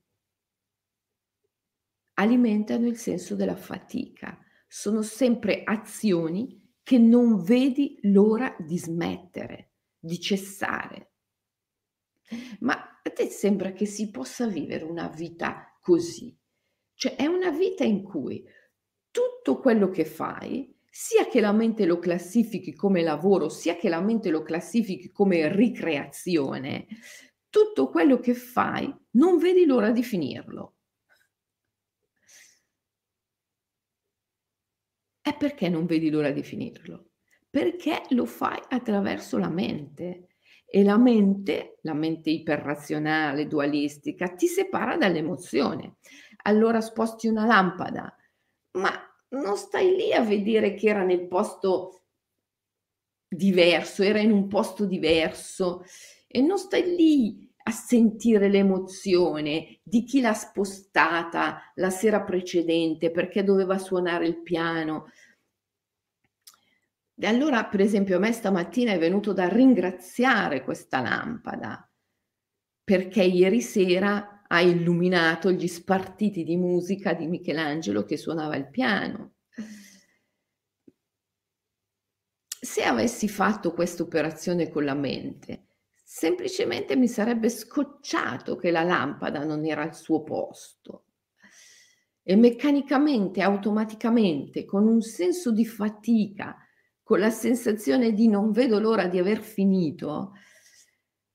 alimentano 2.14 2.86
il 2.86 2.98
senso 2.98 3.34
della 3.34 3.56
fatica. 3.56 4.40
Sono 4.68 5.02
sempre 5.02 5.64
azioni 5.64 6.62
che 6.86 7.00
non 7.00 7.42
vedi 7.42 7.98
l'ora 8.04 8.56
di 8.60 8.78
smettere, 8.78 9.72
di 9.98 10.20
cessare. 10.20 11.14
Ma 12.60 13.02
a 13.02 13.10
te 13.10 13.26
sembra 13.26 13.72
che 13.72 13.88
si 13.88 14.12
possa 14.12 14.46
vivere 14.46 14.84
una 14.84 15.08
vita 15.08 15.76
così? 15.82 16.38
Cioè 16.94 17.16
è 17.16 17.26
una 17.26 17.50
vita 17.50 17.84
in 17.84 18.04
cui 18.04 18.46
tutto 19.10 19.60
quello 19.60 19.90
che 19.90 20.06
fai, 20.06 20.78
sia 20.88 21.26
che 21.28 21.42
la 21.42 21.54
mente 21.54 21.88
lo 21.88 21.98
classifichi 21.98 22.76
come 22.76 23.02
lavoro, 23.02 23.50
sia 23.50 23.78
che 23.78 23.90
la 23.90 24.02
mente 24.02 24.30
lo 24.30 24.44
classifichi 24.44 25.12
come 25.12 25.52
ricreazione, 25.52 26.86
tutto 27.50 27.90
quello 27.90 28.20
che 28.20 28.36
fai 28.36 28.96
non 29.14 29.40
vedi 29.40 29.66
l'ora 29.66 29.90
di 29.90 30.04
finirlo. 30.04 30.75
E 35.28 35.34
perché 35.34 35.70
non 35.70 35.88
vedi 35.88 36.12
l'ora 36.12 36.30
di 36.30 36.44
finirlo? 36.44 37.14
Perché 37.50 38.04
lo 38.10 38.26
fai 38.26 38.62
attraverso 38.70 39.40
la 39.40 39.50
mente 39.50 40.28
e 40.68 40.84
la 40.84 40.98
mente, 40.98 41.80
la 41.82 41.96
mente 41.96 42.30
iperrazionale, 42.30 43.48
dualistica, 43.48 44.36
ti 44.36 44.46
separa 44.46 44.98
dall'emozione. 44.98 45.96
Allora 46.44 46.80
sposti 46.80 47.28
una 47.28 47.46
lampada, 47.48 48.16
ma 48.74 48.92
non 49.30 49.58
stai 49.58 49.96
lì 49.96 50.14
a 50.14 50.22
vedere 50.22 50.76
che 50.76 50.90
era 50.90 51.04
nel 51.04 51.28
posto 51.28 52.04
diverso, 53.28 54.04
era 54.04 54.20
in 54.20 54.32
un 54.32 54.48
posto 54.48 54.86
diverso 54.86 55.84
e 56.28 56.42
non 56.42 56.60
stai 56.60 56.96
lì 56.96 57.45
a 57.68 57.72
sentire 57.72 58.48
l'emozione 58.48 59.80
di 59.82 60.04
chi 60.04 60.22
l'ha 60.22 60.34
spostata 60.34 61.72
la 61.76 61.90
sera 61.90 62.22
precedente 62.22 63.10
perché 63.10 63.44
doveva 63.44 63.78
suonare 63.80 64.28
il 64.28 64.42
piano. 64.42 65.10
E 67.18 67.28
allora, 67.28 67.66
per 67.66 67.80
esempio, 67.80 68.18
a 68.18 68.20
me 68.20 68.32
stamattina 68.32 68.92
è 68.92 69.00
venuto 69.00 69.34
da 69.34 69.48
ringraziare 69.48 70.64
questa 70.64 71.02
lampada 71.02 71.90
perché 72.84 73.24
ieri 73.24 73.62
sera 73.62 74.44
ha 74.48 74.62
illuminato 74.62 75.52
gli 75.52 75.68
spartiti 75.68 76.44
di 76.44 76.56
musica 76.56 77.14
di 77.14 77.26
Michelangelo 77.26 78.06
che 78.06 78.16
suonava 78.16 78.56
il 78.58 78.70
piano. 78.70 79.34
Se 82.62 82.84
avessi 82.84 83.28
fatto 83.28 83.74
questa 83.74 84.04
operazione 84.04 84.70
con 84.70 84.86
la 84.86 84.94
mente, 84.94 85.65
semplicemente 86.18 86.96
mi 86.96 87.10
sarebbe 87.10 87.50
scocciato 87.50 88.56
che 88.56 88.72
la 88.72 88.84
lampada 88.84 89.44
non 89.44 89.66
era 89.66 89.82
al 89.82 89.94
suo 89.94 90.24
posto. 90.24 91.08
E 92.24 92.38
meccanicamente, 92.38 93.42
automaticamente, 93.42 94.64
con 94.64 94.88
un 94.88 95.02
senso 95.02 95.52
di 95.52 95.66
fatica, 95.66 96.56
con 97.04 97.20
la 97.20 97.30
sensazione 97.30 98.14
di 98.14 98.30
non 98.30 98.52
vedo 98.52 98.80
l'ora 98.80 99.08
di 99.08 99.20
aver 99.20 99.42
finito, 99.42 100.32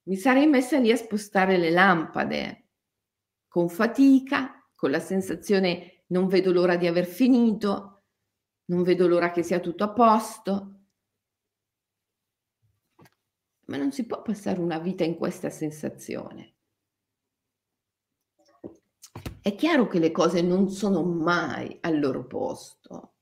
mi 0.05 0.17
sarei 0.17 0.47
messa 0.47 0.79
lì 0.79 0.91
a 0.91 0.97
spostare 0.97 1.59
le 1.59 1.71
lampade 1.71 2.69
con 3.49 3.69
fatica, 3.69 4.67
con 4.75 4.91
la 4.91 4.99
sensazione 4.99 6.05
non 6.07 6.27
vedo 6.27 6.53
l'ora 6.53 6.77
di 6.77 6.87
aver 6.87 7.05
finito, 7.05 8.05
non 8.71 8.83
vedo 8.83 9.07
l'ora 9.07 9.31
che 9.31 9.43
sia 9.43 9.61
tutto 9.61 9.85
a 9.85 9.93
posto. 9.93 10.80
Ma 13.71 13.77
non 13.77 13.93
si 13.93 14.05
può 14.05 14.21
passare 14.21 14.61
una 14.61 14.81
vita 14.81 15.05
in 15.05 15.17
questa 15.17 15.49
sensazione. 15.49 16.55
È 19.41 19.55
chiaro 19.55 19.87
che 19.87 20.01
le 20.01 20.11
cose 20.11 20.43
non 20.43 20.69
sono 20.69 21.05
mai 21.05 21.79
al 21.81 22.01
loro 22.01 22.27
posto, 22.27 23.15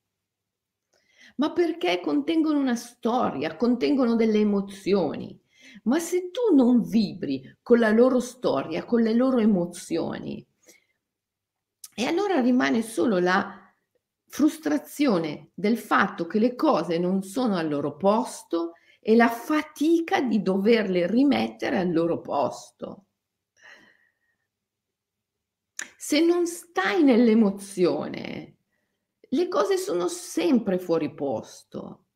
ma 1.37 1.53
perché 1.53 2.01
contengono 2.01 2.59
una 2.59 2.75
storia, 2.75 3.57
contengono 3.57 4.17
delle 4.17 4.39
emozioni. 4.39 5.39
Ma 5.83 5.99
se 5.99 6.31
tu 6.31 6.55
non 6.55 6.81
vibri 6.83 7.59
con 7.63 7.79
la 7.79 7.91
loro 7.91 8.19
storia, 8.19 8.87
con 8.87 9.03
le 9.03 9.13
loro 9.13 9.39
emozioni, 9.39 10.45
e 11.95 12.05
allora 12.07 12.41
rimane 12.41 12.81
solo 12.81 13.19
la 13.19 13.71
frustrazione 14.25 15.51
del 15.53 15.77
fatto 15.77 16.27
che 16.27 16.39
le 16.39 16.55
cose 16.55 16.99
non 16.99 17.23
sono 17.23 17.57
al 17.57 17.69
loro 17.69 17.97
posto 17.97 18.73
e 19.09 19.17
la 19.17 19.31
fatica 19.31 20.21
di 20.21 20.43
doverle 20.43 21.07
rimettere 21.07 21.79
al 21.79 21.91
loro 21.91 22.21
posto. 22.21 23.07
Se 25.97 26.21
non 26.21 26.47
stai 26.47 27.03
nell'emozione, 27.03 28.57
le 29.19 29.49
cose 29.49 29.79
sono 29.79 30.09
sempre 30.09 30.79
fuori 30.79 31.15
posto 31.15 32.09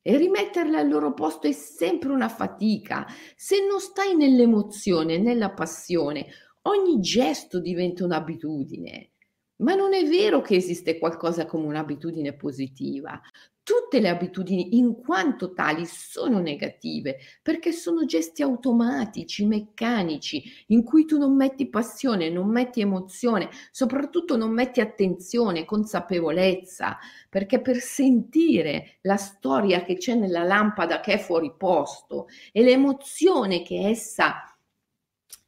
e 0.00 0.16
rimetterle 0.16 0.78
al 0.78 0.88
loro 0.88 1.14
posto 1.14 1.48
è 1.48 1.52
sempre 1.52 2.12
una 2.12 2.28
fatica. 2.28 3.04
Se 3.34 3.66
non 3.66 3.80
stai 3.80 4.14
nell'emozione, 4.14 5.18
nella 5.18 5.50
passione, 5.50 6.28
ogni 6.62 7.00
gesto 7.00 7.58
diventa 7.58 8.04
un'abitudine. 8.04 9.14
Ma 9.62 9.74
non 9.74 9.94
è 9.94 10.06
vero 10.06 10.42
che 10.42 10.54
esiste 10.54 10.96
qualcosa 11.00 11.44
come 11.44 11.66
un'abitudine 11.66 12.36
positiva. 12.36 13.20
Tutte 13.66 13.98
le 13.98 14.08
abitudini, 14.08 14.76
in 14.76 14.94
quanto 14.94 15.52
tali, 15.52 15.86
sono 15.86 16.38
negative 16.38 17.16
perché 17.42 17.72
sono 17.72 18.04
gesti 18.04 18.42
automatici, 18.42 19.44
meccanici, 19.44 20.44
in 20.68 20.84
cui 20.84 21.04
tu 21.04 21.18
non 21.18 21.34
metti 21.34 21.68
passione, 21.68 22.30
non 22.30 22.48
metti 22.48 22.80
emozione, 22.80 23.48
soprattutto 23.72 24.36
non 24.36 24.52
metti 24.52 24.80
attenzione, 24.80 25.64
consapevolezza, 25.64 26.96
perché 27.28 27.60
per 27.60 27.78
sentire 27.78 28.98
la 29.00 29.16
storia 29.16 29.82
che 29.82 29.96
c'è 29.96 30.14
nella 30.14 30.44
lampada 30.44 31.00
che 31.00 31.14
è 31.14 31.18
fuori 31.18 31.52
posto 31.58 32.28
e 32.52 32.62
l'emozione 32.62 33.62
che 33.62 33.88
essa 33.88 34.44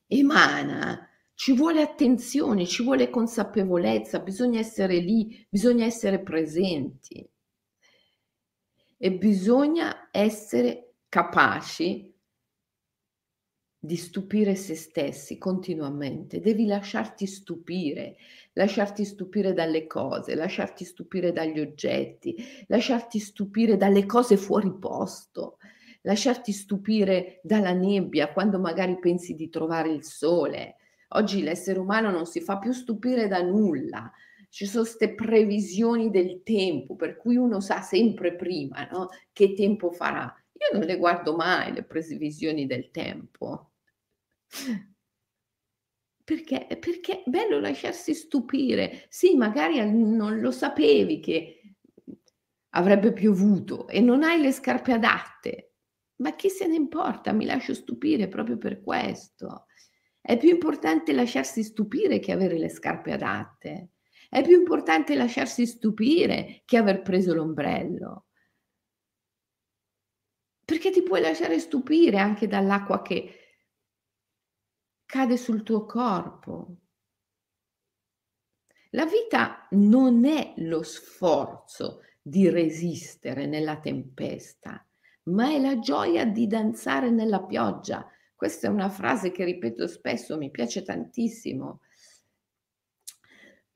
emana, 0.08 1.08
ci 1.34 1.52
vuole 1.54 1.82
attenzione, 1.82 2.66
ci 2.66 2.82
vuole 2.82 3.10
consapevolezza, 3.10 4.18
bisogna 4.18 4.58
essere 4.58 4.96
lì, 4.96 5.46
bisogna 5.48 5.84
essere 5.84 6.18
presenti 6.20 7.24
e 8.98 9.12
bisogna 9.12 10.08
essere 10.10 10.96
capaci 11.08 12.12
di 13.80 13.96
stupire 13.96 14.56
se 14.56 14.74
stessi 14.74 15.38
continuamente, 15.38 16.40
devi 16.40 16.66
lasciarti 16.66 17.26
stupire, 17.26 18.16
lasciarti 18.54 19.04
stupire 19.04 19.54
dalle 19.54 19.86
cose, 19.86 20.34
lasciarti 20.34 20.84
stupire 20.84 21.32
dagli 21.32 21.60
oggetti, 21.60 22.36
lasciarti 22.66 23.20
stupire 23.20 23.76
dalle 23.76 24.04
cose 24.04 24.36
fuori 24.36 24.76
posto, 24.76 25.58
lasciarti 26.02 26.52
stupire 26.52 27.40
dalla 27.42 27.72
nebbia 27.72 28.32
quando 28.32 28.58
magari 28.58 28.98
pensi 28.98 29.34
di 29.34 29.48
trovare 29.48 29.90
il 29.90 30.02
sole, 30.02 30.76
Oggi 31.12 31.42
l'essere 31.42 31.78
umano 31.78 32.10
non 32.10 32.26
si 32.26 32.40
fa 32.40 32.58
più 32.58 32.72
stupire 32.72 33.28
da 33.28 33.40
nulla. 33.40 34.12
Ci 34.50 34.66
sono 34.66 34.84
queste 34.84 35.14
previsioni 35.14 36.10
del 36.10 36.42
tempo, 36.42 36.96
per 36.96 37.16
cui 37.16 37.36
uno 37.36 37.60
sa 37.60 37.80
sempre 37.80 38.34
prima 38.34 38.88
no? 38.90 39.08
che 39.32 39.52
tempo 39.54 39.90
farà. 39.90 40.34
Io 40.52 40.78
non 40.78 40.86
le 40.86 40.96
guardo 40.96 41.36
mai 41.36 41.72
le 41.72 41.84
previsioni 41.84 42.66
del 42.66 42.90
tempo. 42.90 43.72
Perché? 46.24 46.66
Perché 46.78 47.22
è 47.22 47.30
bello 47.30 47.58
lasciarsi 47.58 48.12
stupire. 48.14 49.06
Sì, 49.08 49.34
magari 49.34 49.78
non 49.90 50.40
lo 50.40 50.50
sapevi 50.50 51.20
che 51.20 51.74
avrebbe 52.70 53.12
piovuto 53.12 53.88
e 53.88 54.00
non 54.00 54.22
hai 54.22 54.40
le 54.40 54.52
scarpe 54.52 54.92
adatte. 54.92 55.72
Ma 56.16 56.34
chi 56.34 56.50
se 56.50 56.66
ne 56.66 56.74
importa? 56.74 57.32
Mi 57.32 57.44
lascio 57.46 57.72
stupire 57.72 58.28
proprio 58.28 58.58
per 58.58 58.82
questo. 58.82 59.66
È 60.20 60.36
più 60.36 60.50
importante 60.50 61.12
lasciarsi 61.12 61.62
stupire 61.62 62.18
che 62.18 62.32
avere 62.32 62.58
le 62.58 62.68
scarpe 62.68 63.12
adatte. 63.12 63.92
È 64.28 64.42
più 64.42 64.58
importante 64.58 65.14
lasciarsi 65.14 65.66
stupire 65.66 66.62
che 66.66 66.76
aver 66.76 67.00
preso 67.00 67.32
l'ombrello. 67.32 68.26
Perché 70.64 70.90
ti 70.90 71.02
puoi 71.02 71.22
lasciare 71.22 71.58
stupire 71.58 72.18
anche 72.18 72.46
dall'acqua 72.46 73.00
che 73.00 73.34
cade 75.06 75.38
sul 75.38 75.62
tuo 75.62 75.86
corpo. 75.86 76.76
La 78.90 79.06
vita 79.06 79.66
non 79.70 80.26
è 80.26 80.52
lo 80.58 80.82
sforzo 80.82 82.02
di 82.20 82.50
resistere 82.50 83.46
nella 83.46 83.80
tempesta, 83.80 84.86
ma 85.24 85.48
è 85.48 85.58
la 85.58 85.78
gioia 85.78 86.26
di 86.26 86.46
danzare 86.46 87.08
nella 87.08 87.42
pioggia. 87.42 88.06
Questa 88.34 88.66
è 88.66 88.70
una 88.70 88.90
frase 88.90 89.30
che 89.30 89.44
ripeto 89.44 89.86
spesso, 89.86 90.36
mi 90.36 90.50
piace 90.50 90.82
tantissimo, 90.82 91.80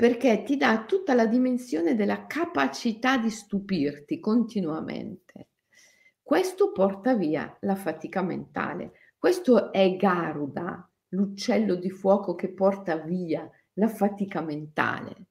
perché 0.02 0.42
ti 0.42 0.56
dà 0.56 0.84
tutta 0.84 1.14
la 1.14 1.26
dimensione 1.26 1.94
della 1.94 2.26
capacità 2.26 3.18
di 3.18 3.30
stupirti 3.30 4.18
continuamente. 4.18 5.50
Questo 6.20 6.72
porta 6.72 7.14
via 7.14 7.56
la 7.60 7.76
fatica 7.76 8.20
mentale. 8.20 8.94
Questo 9.16 9.70
è 9.70 9.94
Garuda, 9.94 10.90
l'uccello 11.10 11.76
di 11.76 11.90
fuoco 11.90 12.34
che 12.34 12.48
porta 12.52 12.96
via 12.96 13.48
la 13.74 13.86
fatica 13.86 14.40
mentale. 14.40 15.26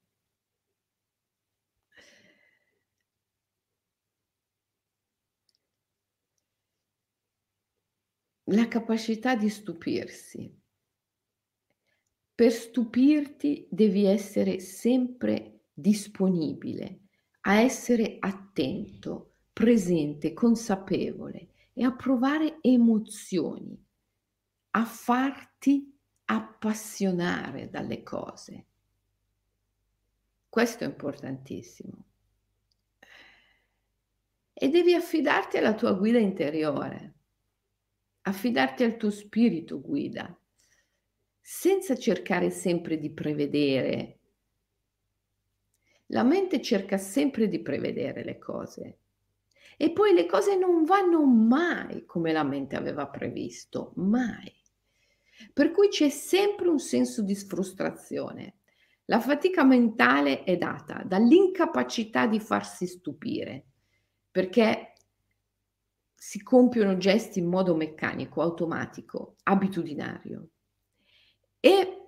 La 8.45 8.69
capacità 8.69 9.35
di 9.35 9.49
stupirsi. 9.49 10.60
Per 12.41 12.51
stupirti 12.51 13.67
devi 13.69 14.05
essere 14.05 14.59
sempre 14.59 15.65
disponibile 15.71 17.01
a 17.41 17.59
essere 17.59 18.17
attento, 18.17 19.33
presente, 19.53 20.33
consapevole 20.33 21.49
e 21.71 21.83
a 21.83 21.93
provare 21.93 22.57
emozioni 22.61 23.79
a 24.71 24.85
farti 24.85 25.95
appassionare 26.25 27.69
dalle 27.69 28.01
cose. 28.01 28.65
Questo 30.49 30.83
è 30.83 30.87
importantissimo. 30.87 32.05
E 34.51 34.67
devi 34.67 34.95
affidarti 34.95 35.57
alla 35.57 35.75
tua 35.75 35.93
guida 35.93 36.17
interiore, 36.17 37.13
affidarti 38.21 38.83
al 38.83 38.97
tuo 38.97 39.11
spirito 39.11 39.79
guida, 39.79 40.35
senza 41.41 41.97
cercare 41.97 42.51
sempre 42.51 42.97
di 42.99 43.11
prevedere. 43.11 44.19
La 46.07 46.23
mente 46.23 46.61
cerca 46.61 46.97
sempre 46.97 47.47
di 47.47 47.61
prevedere 47.61 48.23
le 48.23 48.37
cose 48.37 48.97
e 49.75 49.91
poi 49.91 50.13
le 50.13 50.27
cose 50.27 50.55
non 50.55 50.83
vanno 50.83 51.25
mai 51.25 52.05
come 52.05 52.31
la 52.31 52.43
mente 52.43 52.75
aveva 52.75 53.07
previsto, 53.07 53.93
mai. 53.95 54.53
Per 55.51 55.71
cui 55.71 55.87
c'è 55.87 56.09
sempre 56.09 56.69
un 56.69 56.77
senso 56.77 57.23
di 57.23 57.35
frustrazione. 57.35 58.57
La 59.05 59.19
fatica 59.19 59.63
mentale 59.63 60.43
è 60.43 60.55
data 60.57 61.01
dall'incapacità 61.03 62.27
di 62.27 62.39
farsi 62.39 62.85
stupire, 62.85 63.65
perché 64.29 64.93
si 66.13 66.43
compiono 66.43 66.97
gesti 66.97 67.39
in 67.39 67.47
modo 67.47 67.75
meccanico, 67.75 68.41
automatico, 68.43 69.37
abitudinario 69.43 70.49
e 71.61 72.01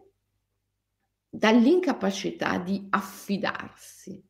dall'incapacità 1.29 2.57
di 2.57 2.85
affidarsi. 2.89 4.21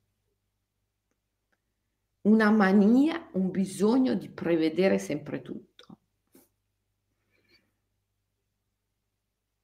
Una 2.22 2.52
mania, 2.52 3.30
un 3.34 3.50
bisogno 3.50 4.14
di 4.14 4.30
prevedere 4.30 5.00
sempre 5.00 5.42
tutto. 5.42 5.98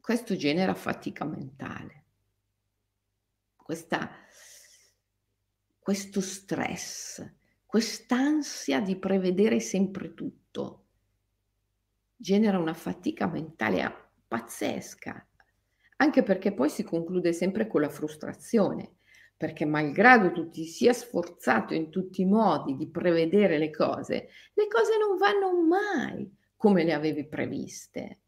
Questo 0.02 0.36
genera 0.36 0.74
fatica 0.74 1.24
mentale, 1.24 2.06
questa, 3.56 4.10
questo 5.78 6.20
stress, 6.20 7.32
quest'ansia 7.66 8.82
di 8.82 8.98
prevedere 8.98 9.60
sempre 9.60 10.16
tutto, 10.16 10.88
genera 12.16 12.58
una 12.58 12.74
fatica 12.74 13.28
mentale 13.28 14.12
pazzesca, 14.28 15.29
anche 16.02 16.24
perché 16.24 16.54
poi 16.54 16.70
si 16.70 16.84
conclude 16.84 17.34
sempre 17.34 17.68
con 17.68 17.82
la 17.82 17.90
frustrazione, 17.90 18.96
perché 19.36 19.66
malgrado 19.66 20.32
tu 20.32 20.50
ti 20.50 20.66
sia 20.66 20.94
sforzato 20.94 21.74
in 21.74 21.90
tutti 21.90 22.22
i 22.22 22.26
modi 22.26 22.76
di 22.76 22.90
prevedere 22.90 23.58
le 23.58 23.70
cose, 23.70 24.30
le 24.54 24.68
cose 24.68 24.98
non 24.98 25.18
vanno 25.18 25.62
mai 25.62 26.30
come 26.56 26.84
le 26.84 26.94
avevi 26.94 27.28
previste. 27.28 28.20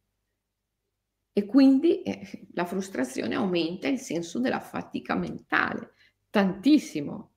E 1.34 1.46
quindi 1.46 2.02
eh, 2.04 2.48
la 2.54 2.66
frustrazione 2.66 3.36
aumenta 3.36 3.88
il 3.88 4.00
senso 4.00 4.40
della 4.40 4.60
fatica 4.60 5.16
mentale, 5.16 5.94
tantissimo. 6.30 7.31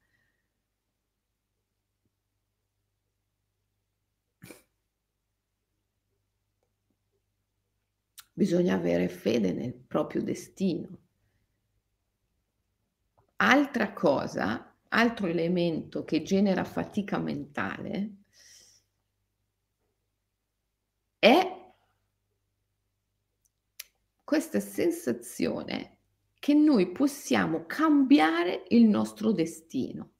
Bisogna 8.36 8.74
avere 8.74 9.08
fede 9.08 9.52
nel 9.52 9.72
proprio 9.72 10.20
destino. 10.20 10.98
Altra 13.36 13.92
cosa, 13.92 14.76
altro 14.88 15.28
elemento 15.28 16.04
che 16.04 16.22
genera 16.22 16.64
fatica 16.64 17.18
mentale 17.18 18.14
è 21.20 21.72
questa 24.24 24.58
sensazione 24.58 25.98
che 26.40 26.54
noi 26.54 26.90
possiamo 26.90 27.66
cambiare 27.66 28.64
il 28.70 28.84
nostro 28.88 29.30
destino. 29.30 30.10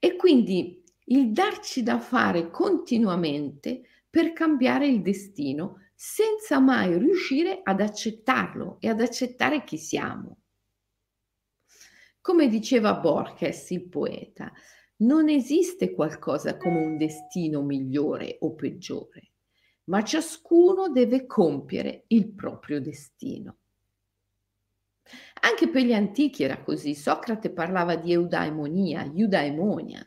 E 0.00 0.16
quindi 0.16 0.82
il 1.06 1.30
darci 1.30 1.84
da 1.84 2.00
fare 2.00 2.50
continuamente 2.50 3.82
per 4.10 4.32
cambiare 4.32 4.88
il 4.88 5.02
destino 5.02 5.83
senza 6.06 6.58
mai 6.60 6.98
riuscire 6.98 7.60
ad 7.62 7.80
accettarlo 7.80 8.76
e 8.80 8.88
ad 8.88 9.00
accettare 9.00 9.64
chi 9.64 9.78
siamo. 9.78 10.38
Come 12.20 12.48
diceva 12.48 12.94
Borges, 12.94 13.70
il 13.70 13.88
poeta, 13.88 14.52
non 14.96 15.28
esiste 15.28 15.92
qualcosa 15.94 16.56
come 16.56 16.84
un 16.84 16.96
destino 16.98 17.62
migliore 17.62 18.36
o 18.40 18.54
peggiore 18.54 19.30
ma 19.84 20.02
ciascuno 20.02 20.88
deve 20.88 21.26
compiere 21.26 22.04
il 22.08 22.32
proprio 22.32 22.80
destino. 22.80 23.56
Anche 25.42 25.68
per 25.68 25.82
gli 25.82 25.92
antichi 25.92 26.42
era 26.42 26.62
così. 26.62 26.94
Socrate 26.94 27.50
parlava 27.50 27.96
di 27.96 28.12
eudaimonia, 28.12 29.12
eudaimonia 29.14 30.06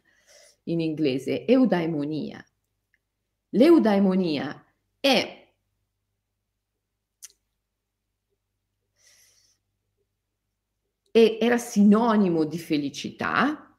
in 0.63 0.79
inglese, 0.79 1.45
eudaimonia. 1.45 2.43
L'eudaimonia 3.49 4.65
è 4.99 5.37
era 11.39 11.58
sinonimo 11.58 12.43
di 12.43 12.60
felicità 12.60 13.75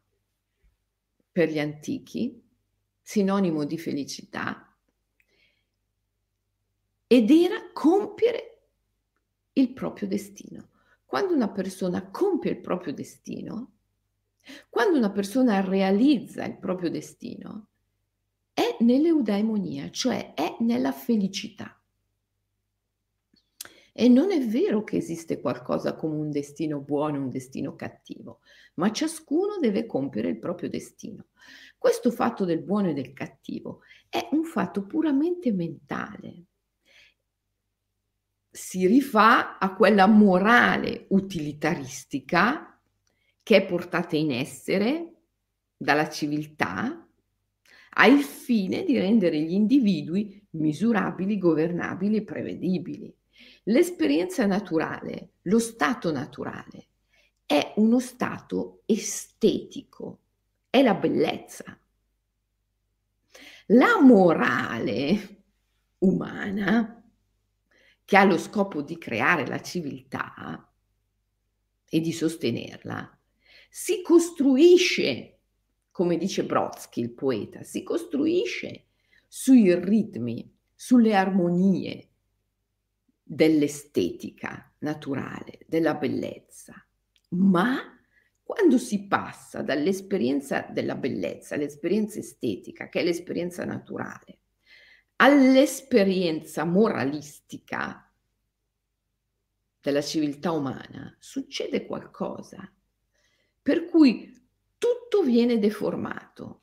per 1.30 1.50
gli 1.50 1.58
antichi, 1.58 2.42
sinonimo 3.00 3.64
di 3.64 3.78
felicità, 3.78 4.76
ed 7.06 7.30
era 7.30 7.70
compiere 7.72 8.62
il 9.52 9.72
proprio 9.72 10.08
destino. 10.08 10.70
Quando 11.04 11.32
una 11.32 11.48
persona 11.48 12.10
compie 12.10 12.50
il 12.50 12.60
proprio 12.60 12.92
destino, 12.92 13.72
quando 14.68 14.98
una 14.98 15.10
persona 15.10 15.60
realizza 15.60 16.44
il 16.44 16.58
proprio 16.58 16.90
destino, 16.90 17.68
è 18.52 18.76
nell'eudaimonia, 18.80 19.90
cioè 19.90 20.34
è 20.34 20.56
nella 20.60 20.92
felicità. 20.92 21.77
E 24.00 24.06
non 24.06 24.30
è 24.30 24.38
vero 24.46 24.84
che 24.84 24.96
esiste 24.96 25.40
qualcosa 25.40 25.96
come 25.96 26.14
un 26.14 26.30
destino 26.30 26.78
buono 26.78 27.16
e 27.16 27.18
un 27.18 27.30
destino 27.30 27.74
cattivo, 27.74 28.42
ma 28.74 28.92
ciascuno 28.92 29.58
deve 29.58 29.86
compiere 29.86 30.28
il 30.28 30.38
proprio 30.38 30.68
destino. 30.68 31.26
Questo 31.76 32.12
fatto 32.12 32.44
del 32.44 32.62
buono 32.62 32.90
e 32.90 32.92
del 32.92 33.12
cattivo 33.12 33.80
è 34.08 34.28
un 34.30 34.44
fatto 34.44 34.86
puramente 34.86 35.52
mentale. 35.52 36.44
Si 38.48 38.86
rifà 38.86 39.58
a 39.58 39.74
quella 39.74 40.06
morale 40.06 41.06
utilitaristica 41.08 42.80
che 43.42 43.56
è 43.56 43.66
portata 43.66 44.14
in 44.14 44.30
essere 44.30 45.14
dalla 45.76 46.08
civiltà 46.08 47.04
al 47.94 48.18
fine 48.20 48.84
di 48.84 48.96
rendere 48.96 49.40
gli 49.40 49.54
individui 49.54 50.40
misurabili, 50.50 51.36
governabili 51.36 52.18
e 52.18 52.22
prevedibili. 52.22 53.17
L'esperienza 53.64 54.46
naturale, 54.46 55.34
lo 55.42 55.58
stato 55.58 56.10
naturale, 56.10 56.88
è 57.44 57.74
uno 57.76 57.98
stato 57.98 58.82
estetico, 58.86 60.20
è 60.70 60.82
la 60.82 60.94
bellezza. 60.94 61.78
La 63.68 64.00
morale 64.00 65.44
umana, 65.98 67.02
che 68.04 68.16
ha 68.16 68.24
lo 68.24 68.38
scopo 68.38 68.80
di 68.80 68.96
creare 68.96 69.46
la 69.46 69.60
civiltà 69.60 70.72
e 71.88 72.00
di 72.00 72.12
sostenerla, 72.12 73.18
si 73.68 74.02
costruisce, 74.02 75.40
come 75.90 76.16
dice 76.16 76.44
Brodsky, 76.44 77.02
il 77.02 77.12
poeta, 77.12 77.62
si 77.62 77.82
costruisce 77.82 78.86
sui 79.26 79.74
ritmi, 79.74 80.54
sulle 80.74 81.14
armonie, 81.14 82.08
dell'estetica 83.30 84.72
naturale, 84.78 85.58
della 85.66 85.94
bellezza, 85.94 86.74
ma 87.30 87.78
quando 88.42 88.78
si 88.78 89.06
passa 89.06 89.60
dall'esperienza 89.60 90.66
della 90.70 90.94
bellezza, 90.94 91.56
l'esperienza 91.56 92.18
estetica, 92.18 92.88
che 92.88 93.00
è 93.00 93.04
l'esperienza 93.04 93.66
naturale, 93.66 94.38
all'esperienza 95.16 96.64
moralistica 96.64 98.10
della 99.78 100.00
civiltà 100.00 100.52
umana, 100.52 101.14
succede 101.18 101.84
qualcosa 101.84 102.72
per 103.60 103.84
cui 103.84 104.34
tutto 104.78 105.22
viene 105.22 105.58
deformato. 105.58 106.62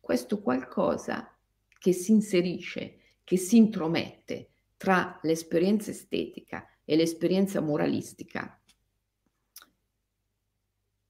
Questo 0.00 0.40
qualcosa 0.40 1.36
che 1.78 1.92
si 1.92 2.12
inserisce, 2.12 3.00
che 3.22 3.36
si 3.36 3.58
intromette, 3.58 4.51
tra 4.82 5.16
l'esperienza 5.22 5.92
estetica 5.92 6.66
e 6.84 6.96
l'esperienza 6.96 7.60
moralistica 7.60 8.60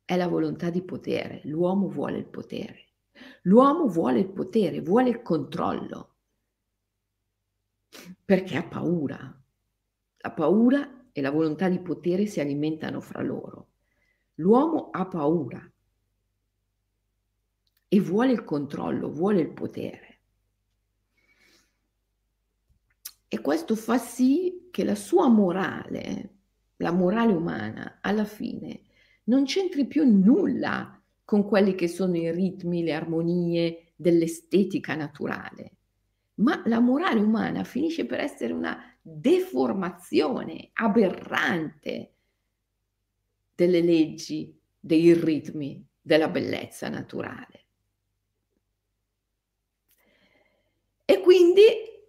è 0.05 0.15
la 0.15 0.29
volontà 0.29 0.69
di 0.69 0.83
potere. 0.83 1.41
L'uomo 1.45 1.89
vuole 1.89 2.19
il 2.19 2.27
potere. 2.27 2.89
L'uomo 3.45 3.87
vuole 3.87 4.19
il 4.19 4.29
potere, 4.29 4.83
vuole 4.83 5.09
il 5.09 5.23
controllo, 5.23 6.17
perché 8.23 8.59
ha 8.59 8.63
paura. 8.63 9.43
La 10.19 10.31
paura 10.33 11.07
e 11.11 11.23
la 11.23 11.31
volontà 11.31 11.71
di 11.71 11.81
potere 11.81 12.27
si 12.27 12.41
alimentano 12.41 13.01
fra 13.01 13.23
loro. 13.23 13.69
L'uomo 14.35 14.91
ha 14.91 15.07
paura 15.07 15.73
e 17.89 18.01
vuole 18.01 18.33
il 18.33 18.45
controllo, 18.45 19.11
vuole 19.11 19.41
il 19.41 19.51
potere. 19.51 20.12
E 23.35 23.41
questo 23.41 23.77
fa 23.77 23.97
sì 23.97 24.69
che 24.71 24.85
la 24.85 24.95
sua 24.95 25.27
morale, 25.27 26.35
la 26.77 26.93
morale 26.93 27.33
umana, 27.33 28.01
alla 28.03 28.27
fine 28.27 28.83
non 29.25 29.47
c'entri 29.47 29.87
più 29.87 30.05
nulla 30.05 31.03
con 31.25 31.49
quelli 31.49 31.75
che 31.75 31.89
sono 31.89 32.15
i 32.15 32.31
ritmi, 32.31 32.83
le 32.83 32.93
armonie 32.93 33.93
dell'estetica 33.97 34.95
naturale, 34.97 35.77
ma 36.35 36.61
la 36.67 36.79
morale 36.79 37.21
umana 37.21 37.65
finisce 37.65 38.05
per 38.05 38.21
essere 38.21 38.53
una 38.53 38.79
deformazione 39.01 40.69
aberrante 40.75 42.13
delle 43.55 43.81
leggi, 43.81 44.55
dei 44.79 45.15
ritmi 45.15 45.83
della 46.03 46.29
bellezza 46.29 46.91
naturale. 46.91 47.65
E 51.07 51.21
quindi 51.23 51.63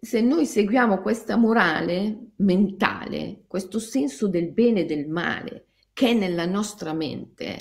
se 0.03 0.19
noi 0.19 0.45
seguiamo 0.45 0.99
questa 0.99 1.37
morale 1.37 2.31
mentale, 2.37 3.45
questo 3.47 3.79
senso 3.79 4.27
del 4.27 4.51
bene 4.51 4.81
e 4.81 4.85
del 4.85 5.07
male 5.07 5.67
che 5.93 6.09
è 6.09 6.13
nella 6.13 6.45
nostra 6.45 6.91
mente, 6.91 7.57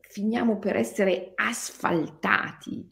finiamo 0.00 0.58
per 0.58 0.74
essere 0.74 1.30
asfaltati, 1.36 2.84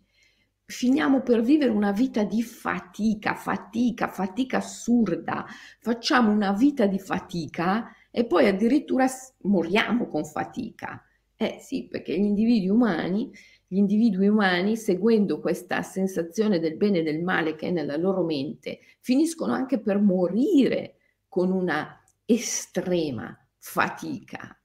finiamo 0.65 1.23
per 1.23 1.43
vivere 1.43 1.73
una 1.73 1.91
vita 1.91 2.23
di 2.23 2.45
fatica, 2.45 3.35
fatica, 3.35 4.07
fatica 4.07 4.59
assurda, 4.59 5.45
facciamo 5.81 6.31
una 6.31 6.53
vita 6.53 6.87
di 6.87 7.01
fatica 7.01 7.93
e 8.13 8.25
poi 8.25 8.47
addirittura 8.47 9.09
moriamo 9.41 10.07
con 10.07 10.25
fatica. 10.25 11.05
Eh 11.35 11.59
sì, 11.61 11.89
perché 11.89 12.17
gli 12.17 12.23
individui 12.23 12.69
umani 12.69 13.33
gli 13.73 13.79
individui 13.79 14.29
umani, 14.29 14.77
seguendo 14.77 15.41
questa 15.41 15.81
sensazione 15.81 16.61
del 16.61 16.77
bene 16.77 16.99
e 16.99 17.03
del 17.03 17.23
male 17.23 17.55
che 17.55 17.69
è 17.69 17.71
nella 17.71 17.97
loro 17.97 18.23
mente, 18.23 18.81
finiscono 19.01 19.55
anche 19.55 19.79
per 19.79 19.99
morire 19.99 20.97
con 21.27 21.51
una 21.51 21.99
estrema 22.27 23.35
fatica. 23.57 24.61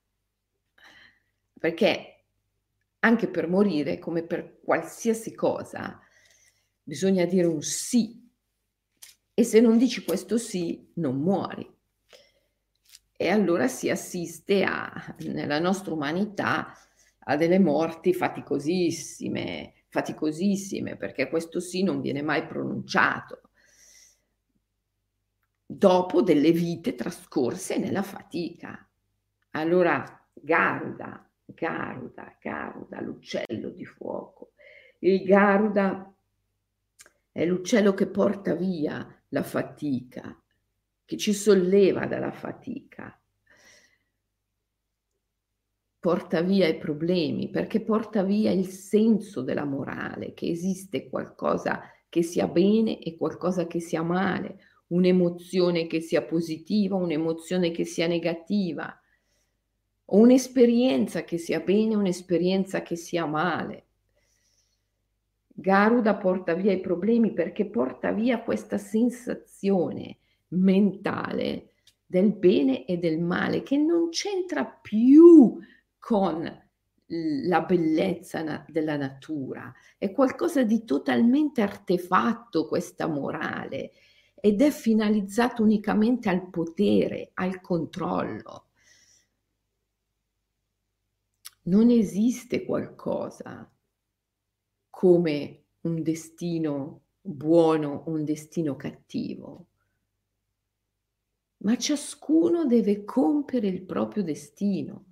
Perché 1.57 2.25
anche 2.99 3.29
per 3.29 3.47
morire, 3.47 3.97
come 3.97 4.23
per 4.23 4.59
qualsiasi 4.61 5.33
cosa, 5.33 6.01
bisogna 6.83 7.23
dire 7.23 7.47
un 7.47 7.61
sì. 7.61 8.29
E 9.33 9.43
se 9.45 9.61
non 9.61 9.77
dici 9.77 10.03
questo 10.03 10.37
sì, 10.37 10.85
non 10.95 11.15
muori. 11.15 11.65
E 13.15 13.29
allora 13.29 13.69
si 13.69 13.89
assiste 13.89 14.65
a, 14.65 15.15
nella 15.19 15.59
nostra 15.59 15.93
umanità 15.93 16.73
a 17.29 17.35
delle 17.35 17.59
morti 17.59 18.13
faticosissime, 18.13 19.73
faticosissime, 19.89 20.95
perché 20.95 21.27
questo 21.27 21.59
sì 21.59 21.83
non 21.83 21.99
viene 21.99 22.21
mai 22.21 22.45
pronunciato, 22.45 23.41
dopo 25.65 26.21
delle 26.21 26.51
vite 26.51 26.95
trascorse 26.95 27.77
nella 27.77 28.03
fatica. 28.03 28.89
Allora, 29.51 30.25
Garuda, 30.33 31.29
Garuda, 31.43 32.37
Garuda, 32.41 33.01
l'uccello 33.01 33.69
di 33.69 33.85
fuoco. 33.85 34.53
Il 34.99 35.23
Garuda 35.23 36.13
è 37.29 37.45
l'uccello 37.45 37.93
che 37.93 38.07
porta 38.07 38.55
via 38.55 39.05
la 39.29 39.43
fatica, 39.43 40.41
che 41.03 41.17
ci 41.17 41.33
solleva 41.33 42.05
dalla 42.05 42.31
fatica 42.31 43.19
porta 46.07 46.39
via 46.39 46.69
i 46.69 46.77
problemi, 46.77 47.49
perché 47.49 47.81
porta 47.81 48.23
via 48.23 48.49
il 48.49 48.67
senso 48.67 49.41
della 49.41 49.65
morale, 49.65 50.33
che 50.33 50.47
esiste 50.47 51.09
qualcosa 51.09 51.81
che 52.07 52.23
sia 52.23 52.47
bene 52.47 52.99
e 52.99 53.17
qualcosa 53.17 53.67
che 53.67 53.81
sia 53.81 54.01
male, 54.03 54.57
un'emozione 54.87 55.85
che 55.85 55.99
sia 55.99 56.21
positiva, 56.21 56.95
un'emozione 56.95 57.71
che 57.71 57.83
sia 57.83 58.07
negativa, 58.07 58.97
o 60.05 60.17
un'esperienza 60.17 61.25
che 61.25 61.37
sia 61.37 61.59
bene, 61.59 61.93
un'esperienza 61.95 62.83
che 62.83 62.95
sia 62.95 63.25
male. 63.25 63.87
Garuda 65.45 66.15
porta 66.15 66.53
via 66.53 66.71
i 66.71 66.79
problemi 66.79 67.33
perché 67.33 67.65
porta 67.65 68.13
via 68.13 68.41
questa 68.43 68.77
sensazione 68.77 70.19
mentale 70.51 71.73
del 72.05 72.31
bene 72.31 72.85
e 72.85 72.95
del 72.97 73.19
male 73.19 73.61
che 73.61 73.75
non 73.75 74.07
c'entra 74.07 74.63
più 74.63 75.59
con 75.99 76.65
la 77.07 77.61
bellezza 77.61 78.65
della 78.67 78.97
natura, 78.97 79.73
è 79.97 80.11
qualcosa 80.11 80.63
di 80.63 80.83
totalmente 80.83 81.61
artefatto 81.61 82.67
questa 82.67 83.07
morale 83.07 83.91
ed 84.35 84.61
è 84.61 84.69
finalizzato 84.71 85.63
unicamente 85.63 86.29
al 86.29 86.49
potere, 86.49 87.31
al 87.35 87.61
controllo. 87.61 88.65
Non 91.63 91.89
esiste 91.89 92.65
qualcosa 92.65 93.69
come 94.89 95.63
un 95.81 96.01
destino 96.01 97.01
buono, 97.21 98.03
un 98.07 98.23
destino 98.23 98.75
cattivo, 98.75 99.67
ma 101.57 101.77
ciascuno 101.77 102.65
deve 102.65 103.03
compiere 103.03 103.67
il 103.67 103.83
proprio 103.83 104.23
destino. 104.23 105.05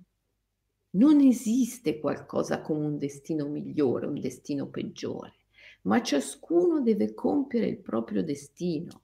Non 0.96 1.20
esiste 1.20 2.00
qualcosa 2.00 2.62
come 2.62 2.86
un 2.86 2.96
destino 2.96 3.46
migliore, 3.48 4.06
un 4.06 4.18
destino 4.18 4.68
peggiore, 4.68 5.34
ma 5.82 6.02
ciascuno 6.02 6.80
deve 6.80 7.12
compiere 7.12 7.66
il 7.66 7.78
proprio 7.78 8.22
destino. 8.22 9.02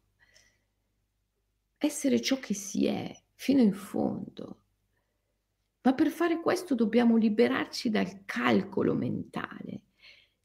essere 1.77 2.21
ciò 2.21 2.39
che 2.39 2.55
si 2.55 2.87
è 2.87 3.13
fino 3.35 3.61
in 3.61 3.73
fondo. 3.73 4.61
Ma 5.83 5.95
per 5.95 6.11
fare 6.11 6.41
questo 6.41 6.77
dobbiamo 6.77 7.17
liberarci 7.17 7.91
dal 7.91 8.25
calcolo 8.25 8.95
mentale, 8.95 9.81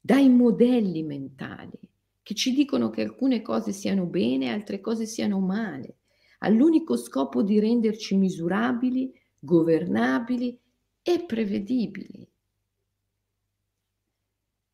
dai 0.00 0.28
modelli 0.28 1.04
mentali 1.04 1.78
che 2.24 2.34
ci 2.34 2.52
dicono 2.52 2.90
che 2.90 3.02
alcune 3.02 3.40
cose 3.40 3.70
siano 3.70 4.04
bene 4.06 4.46
e 4.46 4.48
altre 4.48 4.80
cose 4.80 5.06
siano 5.06 5.38
male, 5.38 5.98
all'unico 6.40 6.96
scopo 6.96 7.42
di 7.42 7.60
renderci 7.60 8.16
misurabili, 8.16 9.12
governabili 9.38 10.58
e 11.08 11.24
prevedibili. 11.24 12.30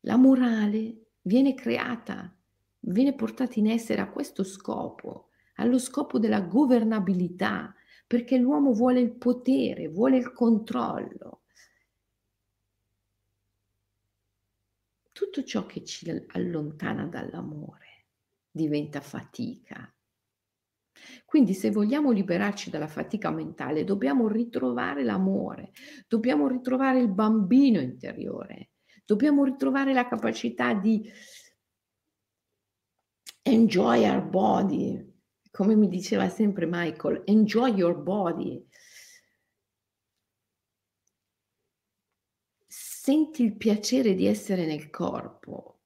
La 0.01 0.17
morale 0.17 1.11
viene 1.21 1.53
creata, 1.53 2.37
viene 2.81 3.15
portata 3.15 3.57
in 3.57 3.67
essere 3.67 4.01
a 4.01 4.09
questo 4.09 4.43
scopo, 4.43 5.29
allo 5.55 5.79
scopo 5.79 6.19
della 6.19 6.41
governabilità, 6.41 7.73
perché 8.05 8.35
l'uomo 8.37 8.73
vuole 8.73 8.99
il 8.99 9.13
potere, 9.13 9.87
vuole 9.87 10.17
il 10.17 10.33
controllo. 10.33 11.43
Tutto 15.13 15.41
ciò 15.45 15.65
che 15.65 15.85
ci 15.85 16.27
allontana 16.33 17.05
dall'amore 17.05 18.07
diventa 18.51 18.99
fatica. 18.99 19.89
Quindi 21.25 21.53
se 21.53 21.71
vogliamo 21.71 22.11
liberarci 22.11 22.69
dalla 22.69 22.87
fatica 22.87 23.31
mentale, 23.31 23.83
dobbiamo 23.83 24.27
ritrovare 24.27 25.03
l'amore, 25.03 25.71
dobbiamo 26.07 26.47
ritrovare 26.47 26.99
il 26.99 27.11
bambino 27.11 27.79
interiore, 27.79 28.71
dobbiamo 29.05 29.43
ritrovare 29.43 29.93
la 29.93 30.07
capacità 30.07 30.73
di 30.73 31.09
enjoy 33.41 34.07
our 34.07 34.23
body, 34.23 35.13
come 35.51 35.75
mi 35.75 35.87
diceva 35.87 36.27
sempre 36.29 36.65
Michael, 36.65 37.21
enjoy 37.25 37.73
your 37.73 38.01
body. 38.01 38.67
Senti 42.67 43.43
il 43.43 43.55
piacere 43.55 44.15
di 44.15 44.25
essere 44.25 44.65
nel 44.65 44.89
corpo. 44.89 45.81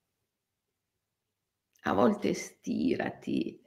A 1.84 1.94
volte 1.94 2.34
stirati. 2.34 3.62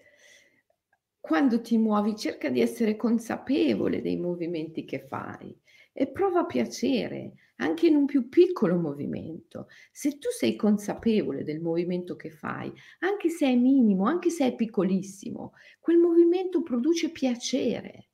Quando 1.22 1.60
ti 1.60 1.78
muovi, 1.78 2.16
cerca 2.16 2.50
di 2.50 2.60
essere 2.60 2.96
consapevole 2.96 4.02
dei 4.02 4.16
movimenti 4.16 4.84
che 4.84 5.06
fai 5.06 5.56
e 5.92 6.08
prova 6.08 6.46
piacere 6.46 7.34
anche 7.58 7.86
in 7.86 7.94
un 7.94 8.06
più 8.06 8.28
piccolo 8.28 8.76
movimento. 8.76 9.68
Se 9.92 10.18
tu 10.18 10.30
sei 10.36 10.56
consapevole 10.56 11.44
del 11.44 11.60
movimento 11.60 12.16
che 12.16 12.30
fai, 12.30 12.72
anche 12.98 13.28
se 13.28 13.46
è 13.46 13.54
minimo, 13.54 14.06
anche 14.06 14.30
se 14.30 14.48
è 14.48 14.54
piccolissimo, 14.56 15.52
quel 15.78 15.98
movimento 15.98 16.60
produce 16.62 17.12
piacere. 17.12 18.08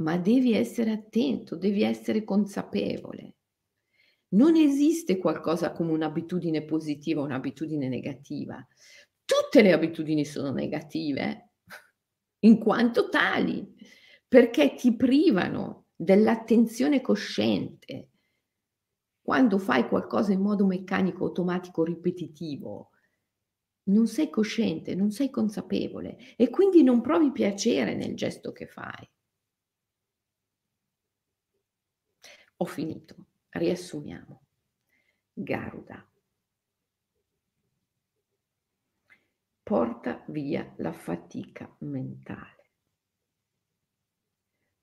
Ma 0.00 0.16
devi 0.18 0.52
essere 0.52 0.90
attento, 0.90 1.54
devi 1.54 1.84
essere 1.84 2.24
consapevole. 2.24 3.36
Non 4.30 4.56
esiste 4.56 5.16
qualcosa 5.16 5.70
come 5.70 5.92
un'abitudine 5.92 6.64
positiva 6.64 7.20
o 7.20 7.24
un'abitudine 7.24 7.88
negativa. 7.88 8.66
Tutte 9.26 9.60
le 9.60 9.72
abitudini 9.72 10.24
sono 10.24 10.52
negative 10.52 11.50
in 12.44 12.58
quanto 12.58 13.08
tali, 13.08 13.74
perché 14.28 14.74
ti 14.76 14.94
privano 14.94 15.86
dell'attenzione 15.96 17.00
cosciente. 17.00 18.10
Quando 19.20 19.58
fai 19.58 19.88
qualcosa 19.88 20.32
in 20.32 20.40
modo 20.40 20.64
meccanico, 20.64 21.24
automatico, 21.24 21.82
ripetitivo, 21.82 22.90
non 23.88 24.06
sei 24.06 24.30
cosciente, 24.30 24.94
non 24.94 25.10
sei 25.10 25.28
consapevole 25.30 26.16
e 26.36 26.48
quindi 26.48 26.84
non 26.84 27.00
provi 27.00 27.32
piacere 27.32 27.96
nel 27.96 28.14
gesto 28.14 28.52
che 28.52 28.66
fai. 28.66 29.10
Ho 32.58 32.64
finito, 32.64 33.26
riassumiamo. 33.50 34.42
Garuda. 35.32 36.08
Porta 39.68 40.22
via 40.28 40.72
la 40.76 40.92
fatica 40.92 41.68
mentale. 41.80 42.70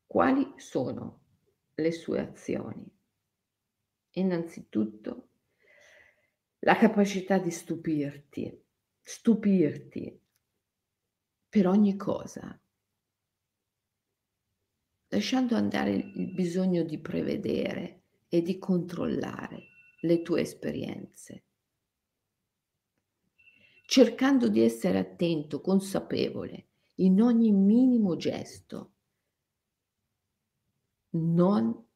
Quali 0.06 0.56
sono 0.58 1.22
le 1.76 1.92
sue 1.94 2.20
azioni? 2.20 2.86
Innanzitutto, 4.16 5.30
la 6.60 6.76
capacità 6.76 7.38
di 7.38 7.50
stupirti, 7.50 8.62
stupirti 9.02 10.22
per 11.48 11.68
ogni 11.68 11.96
cosa, 11.96 12.62
lasciando 15.08 15.56
andare 15.56 15.92
il 15.92 16.34
bisogno 16.34 16.84
di 16.84 17.00
prevedere 17.00 18.02
e 18.28 18.42
di 18.42 18.58
controllare 18.60 19.64
le 20.02 20.22
tue 20.22 20.42
esperienze, 20.42 21.46
cercando 23.94 24.50
di 24.50 24.60
essere 24.60 24.98
attento, 24.98 25.62
consapevole 25.62 26.70
in 26.96 27.22
ogni 27.22 27.52
minimo 27.52 28.16
gesto. 28.16 28.96
Non 31.12 31.90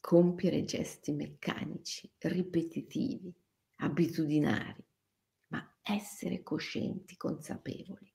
compiere 0.00 0.64
gesti 0.64 1.12
meccanici, 1.12 2.10
ripetitivi, 2.20 3.34
abitudinari, 3.80 4.82
ma 5.48 5.78
essere 5.82 6.42
coscienti, 6.42 7.18
consapevoli 7.18 8.10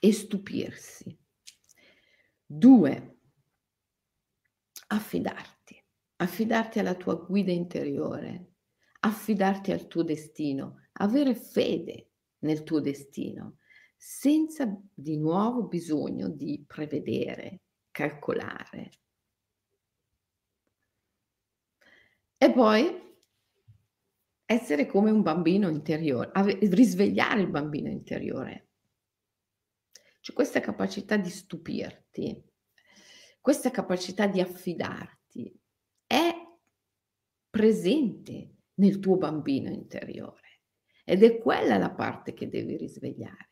e 0.00 0.12
stupirsi. 0.12 1.18
Due, 2.44 3.20
affidarti, 4.88 5.82
affidarti 6.16 6.78
alla 6.78 6.94
tua 6.94 7.14
guida 7.14 7.52
interiore, 7.52 8.49
affidarti 9.00 9.72
al 9.72 9.86
tuo 9.86 10.02
destino, 10.02 10.86
avere 10.92 11.34
fede 11.34 12.10
nel 12.40 12.62
tuo 12.62 12.80
destino, 12.80 13.58
senza 13.96 14.66
di 14.94 15.18
nuovo 15.18 15.64
bisogno 15.64 16.28
di 16.28 16.64
prevedere, 16.66 17.62
calcolare. 17.90 18.90
E 22.36 22.52
poi 22.52 23.08
essere 24.46 24.86
come 24.86 25.10
un 25.10 25.22
bambino 25.22 25.68
interiore, 25.68 26.30
risvegliare 26.66 27.42
il 27.42 27.50
bambino 27.50 27.88
interiore. 27.88 28.68
C'è 30.20 30.32
questa 30.32 30.60
capacità 30.60 31.16
di 31.16 31.30
stupirti, 31.30 32.42
questa 33.40 33.70
capacità 33.70 34.26
di 34.26 34.40
affidarti 34.40 35.58
è 36.06 36.32
presente 37.48 38.56
nel 38.80 38.98
tuo 38.98 39.16
bambino 39.16 39.70
interiore 39.70 40.62
ed 41.04 41.22
è 41.22 41.38
quella 41.38 41.76
la 41.76 41.90
parte 41.90 42.34
che 42.34 42.48
devi 42.48 42.76
risvegliare 42.76 43.50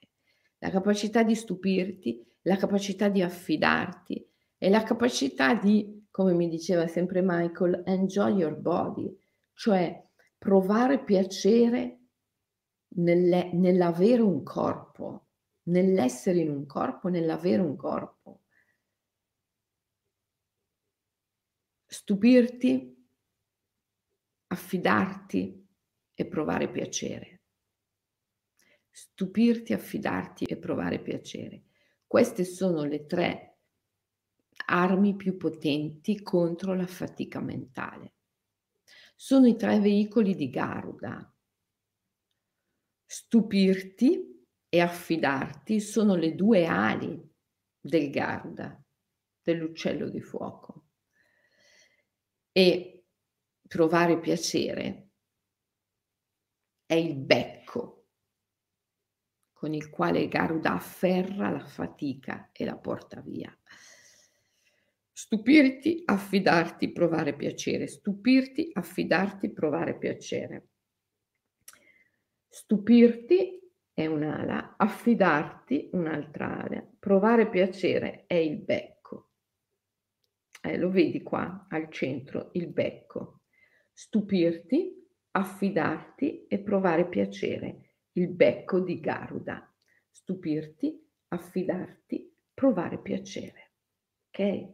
la 0.58 0.70
capacità 0.70 1.22
di 1.22 1.34
stupirti, 1.34 2.24
la 2.42 2.56
capacità 2.56 3.08
di 3.08 3.22
affidarti 3.22 4.26
e 4.56 4.68
la 4.70 4.82
capacità 4.82 5.54
di, 5.54 6.06
come 6.10 6.34
mi 6.34 6.48
diceva 6.48 6.86
sempre 6.86 7.22
Michael, 7.22 7.82
enjoy 7.86 8.34
your 8.34 8.56
body, 8.56 9.16
cioè 9.54 10.04
provare 10.36 11.04
piacere 11.04 12.00
nelle, 12.96 13.52
nell'avere 13.52 14.22
un 14.22 14.42
corpo, 14.42 15.28
nell'essere 15.64 16.40
in 16.40 16.50
un 16.50 16.66
corpo, 16.66 17.08
nell'avere 17.08 17.62
un 17.62 17.76
corpo. 17.76 18.42
Stupirti, 21.86 22.97
affidarti 24.48 25.66
e 26.14 26.26
provare 26.26 26.70
piacere 26.70 27.38
stupirti, 28.98 29.72
affidarti 29.72 30.44
e 30.44 30.56
provare 30.56 30.98
piacere. 30.98 31.62
Queste 32.04 32.44
sono 32.44 32.83
le 32.83 33.06
tre 33.06 33.58
armi 34.66 35.14
più 35.14 35.37
potenti 35.37 36.20
contro 36.20 36.75
la 36.75 36.87
fatica 36.87 37.40
mentale. 37.40 38.14
Sono 39.14 39.46
i 39.46 39.56
tre 39.56 39.79
veicoli 39.79 40.35
di 40.35 40.50
Garuda. 40.50 41.33
Stupirti 43.06 44.46
e 44.68 44.81
affidarti 44.81 45.81
sono 45.81 46.16
le 46.16 46.35
due 46.35 46.66
ali 46.66 47.25
del 47.81 48.10
Garuda, 48.10 48.83
dell'uccello 49.42 50.08
di 50.08 50.20
fuoco. 50.20 50.87
E 52.50 52.98
provare 53.69 54.19
piacere 54.19 55.10
è 56.87 56.94
il 56.94 57.16
becco 57.16 58.06
con 59.52 59.75
il 59.75 59.90
quale 59.90 60.29
Garuda 60.29 60.73
afferra 60.73 61.50
la 61.50 61.64
fatica 61.64 62.50
e 62.52 62.64
la 62.64 62.77
porta 62.77 63.21
via. 63.21 63.54
Stupirti, 65.12 66.02
affidarti, 66.04 66.92
provare 66.92 67.35
piacere. 67.35 67.88
Stupirti, 67.88 68.71
affidarti, 68.73 69.50
provare 69.50 69.98
piacere. 69.98 70.69
Stupirti 72.46 73.60
è 73.92 74.06
un'ala, 74.06 74.77
affidarti 74.77 75.90
un'altra 75.92 76.62
ala, 76.62 76.88
provare 76.98 77.50
piacere 77.50 78.25
è 78.29 78.35
il 78.35 78.58
becco. 78.58 79.31
Eh, 80.62 80.79
lo 80.79 80.88
vedi 80.88 81.21
qua 81.23 81.66
al 81.69 81.90
centro, 81.90 82.50
il 82.52 82.69
becco. 82.69 83.37
Stupirti, 84.01 84.94
affidarti 85.33 86.46
e 86.46 86.61
provare 86.61 87.09
piacere, 87.09 87.94
il 88.13 88.29
becco 88.29 88.79
di 88.79 89.01
Garuda. 89.01 89.75
Stupirti, 90.09 91.05
affidarti, 91.27 92.33
provare 92.55 92.99
piacere. 92.99 93.73
Ok? 94.29 94.69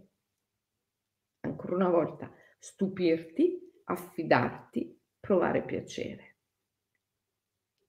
Ancora 1.40 1.74
una 1.74 1.88
volta, 1.88 2.30
stupirti, 2.58 3.80
affidarti, 3.84 5.00
provare 5.18 5.64
piacere. 5.64 6.36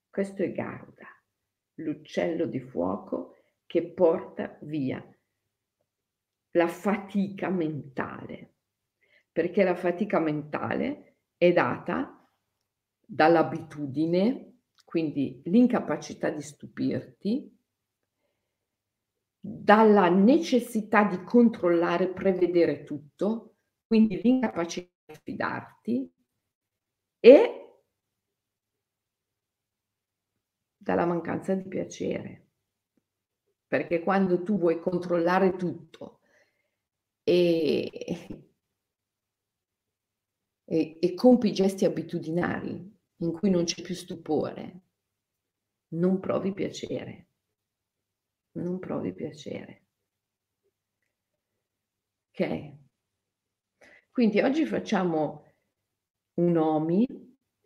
Questo 0.08 0.42
è 0.42 0.50
Garuda 0.50 1.06
l'uccello 1.74 2.46
di 2.46 2.60
fuoco 2.60 3.36
che 3.66 3.82
porta 3.92 4.56
via 4.62 5.06
la 6.52 6.68
fatica 6.68 7.50
mentale, 7.50 8.54
perché 9.30 9.64
la 9.64 9.74
fatica 9.74 10.18
mentale 10.18 11.05
è 11.36 11.52
data 11.52 12.28
dall'abitudine, 13.00 14.60
quindi 14.84 15.40
l'incapacità 15.44 16.30
di 16.30 16.42
stupirti, 16.42 17.54
dalla 19.38 20.08
necessità 20.08 21.04
di 21.04 21.22
controllare, 21.22 22.08
prevedere 22.08 22.82
tutto, 22.82 23.56
quindi 23.86 24.20
l'incapacità 24.20 24.90
di 25.06 25.18
fidarti 25.22 26.12
e 27.20 27.66
dalla 30.76 31.06
mancanza 31.06 31.54
di 31.54 31.68
piacere. 31.68 32.44
Perché 33.66 34.00
quando 34.00 34.42
tu 34.42 34.58
vuoi 34.58 34.80
controllare 34.80 35.56
tutto 35.56 36.20
e, 37.22 38.45
e, 40.68 40.98
e 41.00 41.14
compi 41.14 41.52
gesti 41.52 41.84
abitudinari 41.84 42.94
in 43.18 43.32
cui 43.32 43.50
non 43.50 43.64
c'è 43.64 43.82
più 43.82 43.94
stupore, 43.94 44.80
non 45.94 46.20
provi 46.20 46.52
piacere. 46.52 47.28
Non 48.56 48.78
provi 48.78 49.12
piacere. 49.14 49.84
Ok? 52.30 52.74
Quindi 54.10 54.40
oggi 54.40 54.66
facciamo 54.66 55.44
un 56.40 56.56
OMI, 56.56 57.06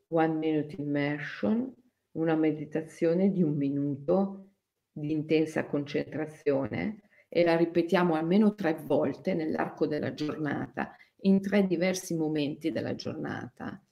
One 0.08 0.34
Minute 0.34 0.76
Immersion, 0.76 1.72
una 2.12 2.34
meditazione 2.34 3.30
di 3.30 3.42
un 3.42 3.56
minuto 3.56 4.50
di 4.92 5.12
intensa 5.12 5.66
concentrazione 5.66 7.02
e 7.28 7.44
la 7.44 7.56
ripetiamo 7.56 8.14
almeno 8.14 8.54
tre 8.54 8.74
volte 8.74 9.34
nell'arco 9.34 9.86
della 9.86 10.12
giornata, 10.12 10.96
in 11.22 11.40
tre 11.40 11.66
diversi 11.66 12.14
momenti 12.14 12.70
della 12.70 12.94
giornata, 12.94 13.82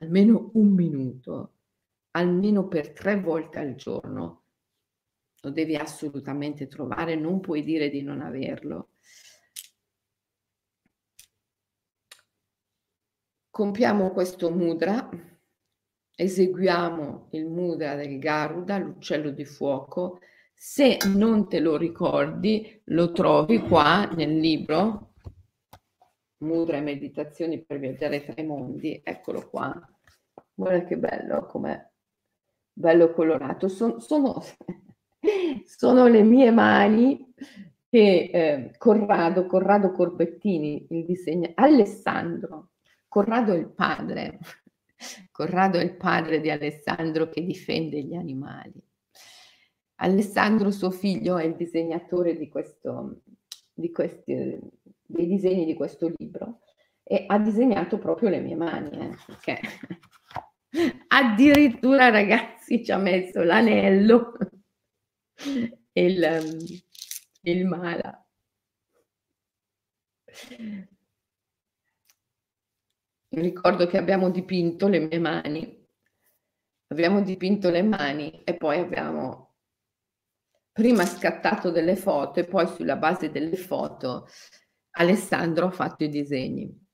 almeno 0.00 0.50
un 0.54 0.68
minuto, 0.68 1.52
almeno 2.12 2.66
per 2.68 2.90
tre 2.92 3.20
volte 3.20 3.58
al 3.58 3.74
giorno. 3.74 4.42
Lo 5.40 5.50
devi 5.50 5.76
assolutamente 5.76 6.66
trovare, 6.66 7.14
non 7.14 7.40
puoi 7.40 7.62
dire 7.62 7.88
di 7.88 8.02
non 8.02 8.20
averlo. 8.20 8.90
Compiamo 13.50 14.10
questo 14.10 14.50
mudra 14.50 15.08
eseguiamo 16.16 17.28
il 17.32 17.46
mudra 17.46 17.94
del 17.94 18.18
Garuda, 18.18 18.78
l'uccello 18.78 19.30
di 19.30 19.44
fuoco. 19.44 20.20
Se 20.54 20.96
non 21.14 21.46
te 21.48 21.60
lo 21.60 21.76
ricordi, 21.76 22.80
lo 22.84 23.12
trovi 23.12 23.58
qua 23.60 24.06
nel 24.06 24.38
libro 24.38 25.12
Mudra 26.38 26.76
e 26.76 26.80
meditazioni 26.80 27.64
per 27.64 27.78
viaggiare 27.78 28.24
tra 28.24 28.34
i 28.40 28.46
mondi. 28.46 29.00
Eccolo 29.02 29.48
qua. 29.48 29.74
Guarda 30.54 30.84
che 30.84 30.96
bello, 30.98 31.46
com'è 31.46 31.90
bello 32.78 33.12
colorato. 33.12 33.68
Son, 33.68 34.00
sono, 34.00 34.42
sono 35.64 36.06
le 36.06 36.22
mie 36.22 36.50
mani 36.50 37.32
che 37.88 38.30
eh, 38.32 38.74
Corrado, 38.76 39.46
Corrado 39.46 39.92
Corbettini, 39.92 40.86
il 40.90 41.06
disegno, 41.06 41.52
Alessandro, 41.54 42.72
Corrado 43.08 43.54
è 43.54 43.56
il 43.56 43.70
padre, 43.70 44.38
Corrado 45.30 45.78
è 45.78 45.82
il 45.82 45.96
padre 45.96 46.40
di 46.40 46.50
Alessandro 46.50 47.28
che 47.28 47.42
difende 47.42 48.02
gli 48.02 48.14
animali. 48.14 48.82
Alessandro, 49.98 50.70
suo 50.70 50.90
figlio, 50.90 51.38
è 51.38 51.44
il 51.44 51.56
disegnatore 51.56 52.36
di 52.36 52.50
questo, 52.50 53.22
di 53.72 53.90
questi, 53.90 54.58
dei 55.06 55.26
disegni 55.26 55.64
di 55.64 55.74
questo 55.74 56.12
libro 56.16 56.60
e 57.02 57.24
ha 57.26 57.38
disegnato 57.38 57.98
proprio 57.98 58.28
le 58.28 58.40
mie 58.40 58.56
mani. 58.56 58.90
Eh, 58.90 59.16
perché 59.26 59.60
addirittura, 61.08 62.10
ragazzi, 62.10 62.84
ci 62.84 62.92
ha 62.92 62.98
messo 62.98 63.42
l'anello 63.42 64.32
e 65.92 66.04
il, 66.04 66.56
il 67.42 67.66
mala. 67.66 68.20
ricordo 73.40 73.86
che 73.86 73.98
abbiamo 73.98 74.30
dipinto 74.30 74.88
le 74.88 75.00
mie 75.00 75.18
mani, 75.18 75.86
abbiamo 76.88 77.20
dipinto 77.22 77.70
le 77.70 77.82
mani 77.82 78.42
e 78.44 78.56
poi 78.56 78.78
abbiamo 78.78 79.54
prima 80.72 81.04
scattato 81.04 81.70
delle 81.70 81.96
foto 81.96 82.40
e 82.40 82.44
poi 82.44 82.66
sulla 82.66 82.96
base 82.96 83.30
delle 83.30 83.56
foto 83.56 84.26
Alessandro 84.98 85.66
ha 85.66 85.70
fatto 85.70 86.04
i 86.04 86.08
disegni. 86.08 86.86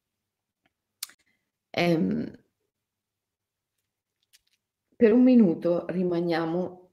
Ehm, 1.70 2.44
per 4.96 5.12
un 5.12 5.22
minuto 5.22 5.86
rimaniamo 5.86 6.90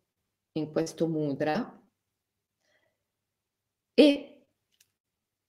in 0.53 0.72
questo 0.72 1.07
mudra 1.07 1.80
e 3.93 4.47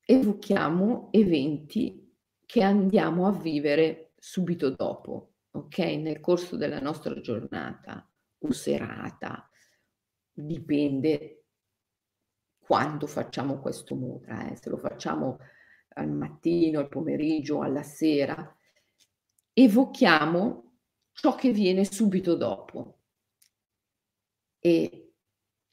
evochiamo 0.04 1.08
eventi 1.12 2.14
che 2.44 2.62
andiamo 2.62 3.26
a 3.26 3.32
vivere 3.32 4.12
subito 4.18 4.70
dopo, 4.70 5.34
ok? 5.52 5.78
Nel 5.78 6.20
corso 6.20 6.56
della 6.56 6.80
nostra 6.80 7.20
giornata 7.20 8.11
o 8.38 8.52
serata, 8.52 9.48
dipende 10.32 11.39
quando 12.70 13.08
facciamo 13.08 13.58
questo 13.58 13.96
mudra, 13.96 14.48
eh? 14.48 14.54
se 14.54 14.70
lo 14.70 14.76
facciamo 14.76 15.40
al 15.94 16.08
mattino, 16.08 16.78
al 16.78 16.88
pomeriggio, 16.88 17.62
alla 17.62 17.82
sera, 17.82 18.56
evochiamo 19.52 20.74
ciò 21.10 21.34
che 21.34 21.50
viene 21.50 21.84
subito 21.84 22.36
dopo 22.36 22.98
e 24.60 25.14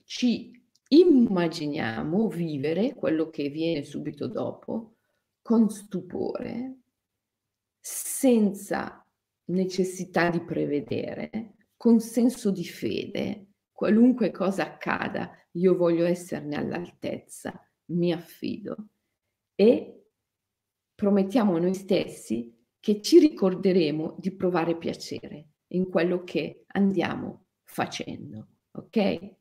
ci 0.05 0.59
immaginiamo 0.87 2.29
vivere 2.29 2.95
quello 2.95 3.29
che 3.29 3.49
viene 3.49 3.83
subito 3.83 4.25
dopo 4.25 4.95
con 5.43 5.69
stupore, 5.69 6.79
senza 7.79 9.05
necessità 9.49 10.31
di 10.31 10.41
prevedere, 10.41 11.57
con 11.77 11.99
senso 11.99 12.49
di 12.49 12.65
fede, 12.65 13.49
qualunque 13.71 14.31
cosa 14.31 14.63
accada, 14.63 15.29
io 15.57 15.75
voglio 15.75 16.05
esserne 16.05 16.55
all'altezza, 16.55 17.59
mi 17.91 18.11
affido 18.11 18.75
e 19.55 20.05
promettiamo 20.93 21.55
a 21.55 21.59
noi 21.59 21.73
stessi 21.73 22.55
che 22.79 23.01
ci 23.01 23.19
ricorderemo 23.19 24.15
di 24.19 24.35
provare 24.35 24.77
piacere 24.77 25.49
in 25.69 25.89
quello 25.89 26.23
che 26.23 26.63
andiamo 26.67 27.45
facendo, 27.63 28.47
ok? 28.71 29.35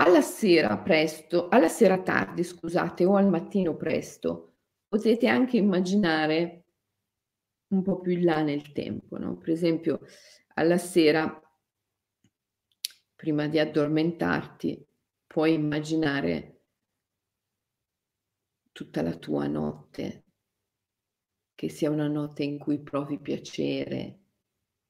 alla 0.00 0.22
sera 0.22 0.78
presto, 0.78 1.48
alla 1.48 1.68
sera 1.68 2.00
tardi, 2.00 2.42
scusate, 2.42 3.04
o 3.04 3.16
al 3.16 3.28
mattino 3.28 3.76
presto, 3.76 4.54
potete 4.88 5.26
anche 5.28 5.58
immaginare 5.58 6.64
un 7.68 7.82
po' 7.82 8.00
più 8.00 8.12
in 8.12 8.24
là 8.24 8.42
nel 8.42 8.72
tempo, 8.72 9.18
no? 9.18 9.36
Per 9.36 9.50
esempio, 9.50 10.00
alla 10.54 10.78
sera, 10.78 11.40
prima 13.20 13.48
di 13.48 13.58
addormentarti, 13.58 14.82
puoi 15.26 15.52
immaginare 15.52 16.62
tutta 18.72 19.02
la 19.02 19.14
tua 19.14 19.46
notte, 19.46 20.24
che 21.54 21.68
sia 21.68 21.90
una 21.90 22.08
notte 22.08 22.44
in 22.44 22.56
cui 22.56 22.80
provi 22.80 23.18
piacere, 23.20 24.20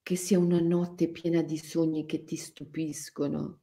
che 0.01 0.15
sia 0.15 0.39
una 0.39 0.61
notte 0.61 1.09
piena 1.09 1.43
di 1.43 1.59
sogni 1.59 2.07
che 2.07 2.23
ti 2.23 2.37
stupiscono, 2.37 3.63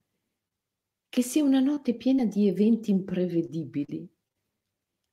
che 1.07 1.21
sia 1.21 1.45
una 1.45 1.61
notte 1.61 1.95
piena 1.95 2.25
di 2.25 2.49
eventi 2.49 2.91
imprevedibili. 2.91 4.05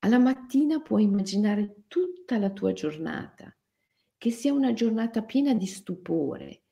Alla 0.00 0.18
mattina 0.18 0.80
puoi 0.80 1.05
immaginare 1.05 1.84
tutta 1.86 2.38
la 2.38 2.50
tua 2.50 2.72
giornata, 2.72 3.57
che 4.18 4.30
sia 4.32 4.52
una 4.52 4.72
giornata 4.72 5.22
piena 5.22 5.55
di 5.55 5.66
stupore, 5.66 6.63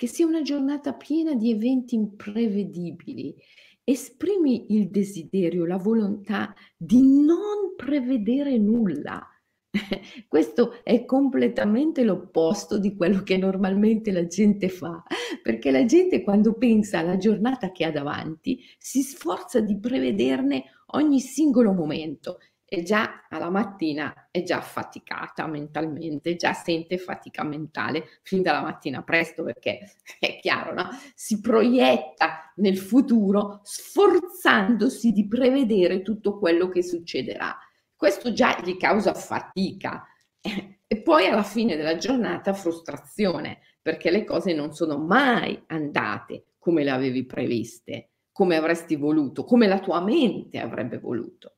che 0.00 0.06
sia 0.06 0.24
una 0.24 0.40
giornata 0.40 0.94
piena 0.94 1.34
di 1.34 1.50
eventi 1.50 1.94
imprevedibili. 1.94 3.36
Esprimi 3.84 4.72
il 4.72 4.88
desiderio, 4.88 5.66
la 5.66 5.76
volontà 5.76 6.54
di 6.74 7.02
non 7.02 7.74
prevedere 7.76 8.56
nulla. 8.56 9.28
Questo 10.26 10.82
è 10.84 11.04
completamente 11.04 12.02
l'opposto 12.02 12.78
di 12.78 12.96
quello 12.96 13.22
che 13.22 13.36
normalmente 13.36 14.10
la 14.10 14.26
gente 14.26 14.70
fa, 14.70 15.02
perché 15.42 15.70
la 15.70 15.84
gente 15.84 16.22
quando 16.22 16.54
pensa 16.54 17.00
alla 17.00 17.18
giornata 17.18 17.70
che 17.70 17.84
ha 17.84 17.90
davanti 17.90 18.58
si 18.78 19.02
sforza 19.02 19.60
di 19.60 19.78
prevederne 19.78 20.64
ogni 20.92 21.20
singolo 21.20 21.74
momento 21.74 22.38
e 22.72 22.84
già 22.84 23.26
alla 23.28 23.50
mattina 23.50 24.28
è 24.30 24.44
già 24.44 24.58
affaticata 24.58 25.48
mentalmente, 25.48 26.36
già 26.36 26.52
sente 26.52 26.98
fatica 26.98 27.42
mentale 27.42 28.20
fin 28.22 28.42
dalla 28.42 28.62
mattina 28.62 29.02
presto 29.02 29.42
perché 29.42 29.96
è 30.20 30.38
chiaro, 30.38 30.72
no? 30.72 30.88
si 31.16 31.40
proietta 31.40 32.52
nel 32.56 32.78
futuro 32.78 33.58
sforzandosi 33.64 35.10
di 35.10 35.26
prevedere 35.26 36.02
tutto 36.02 36.38
quello 36.38 36.68
che 36.68 36.84
succederà. 36.84 37.58
Questo 37.96 38.32
già 38.32 38.56
gli 38.62 38.76
causa 38.76 39.14
fatica 39.14 40.06
e 40.40 41.02
poi 41.02 41.26
alla 41.26 41.42
fine 41.42 41.74
della 41.74 41.96
giornata 41.96 42.52
frustrazione 42.52 43.62
perché 43.82 44.12
le 44.12 44.22
cose 44.22 44.54
non 44.54 44.72
sono 44.74 44.96
mai 44.96 45.60
andate 45.66 46.52
come 46.56 46.84
le 46.84 46.90
avevi 46.90 47.26
previste, 47.26 48.10
come 48.30 48.54
avresti 48.54 48.94
voluto, 48.94 49.42
come 49.42 49.66
la 49.66 49.80
tua 49.80 50.00
mente 50.00 50.60
avrebbe 50.60 50.98
voluto. 50.98 51.54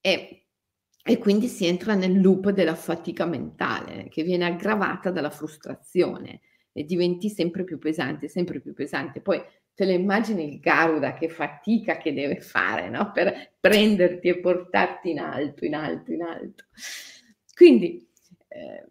E, 0.00 0.46
e 1.02 1.18
quindi 1.18 1.48
si 1.48 1.66
entra 1.66 1.94
nel 1.94 2.20
loop 2.20 2.50
della 2.50 2.74
fatica 2.74 3.24
mentale 3.26 4.08
che 4.08 4.22
viene 4.22 4.44
aggravata 4.44 5.10
dalla 5.10 5.30
frustrazione 5.30 6.40
e 6.72 6.84
diventi 6.84 7.28
sempre 7.28 7.64
più 7.64 7.78
pesante, 7.78 8.28
sempre 8.28 8.60
più 8.60 8.72
pesante. 8.72 9.20
Poi 9.20 9.42
te 9.74 9.84
le 9.84 9.94
immagini 9.94 10.54
il 10.54 10.60
Garuda 10.60 11.14
che 11.14 11.28
fatica 11.28 11.98
che 11.98 12.12
deve 12.12 12.40
fare 12.40 12.88
no? 12.88 13.12
per 13.12 13.54
prenderti 13.60 14.28
e 14.28 14.40
portarti 14.40 15.10
in 15.10 15.20
alto, 15.20 15.64
in 15.64 15.74
alto, 15.74 16.12
in 16.12 16.22
alto. 16.22 16.64
Quindi 17.54 18.08
eh, 18.48 18.86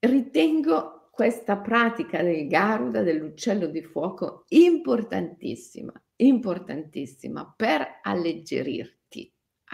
ritengo 0.00 1.08
questa 1.10 1.56
pratica 1.58 2.22
del 2.22 2.48
Garuda, 2.48 3.02
dell'uccello 3.02 3.66
di 3.66 3.82
fuoco, 3.82 4.44
importantissima, 4.48 5.92
importantissima 6.16 7.54
per 7.56 8.00
alleggerirti 8.02 9.03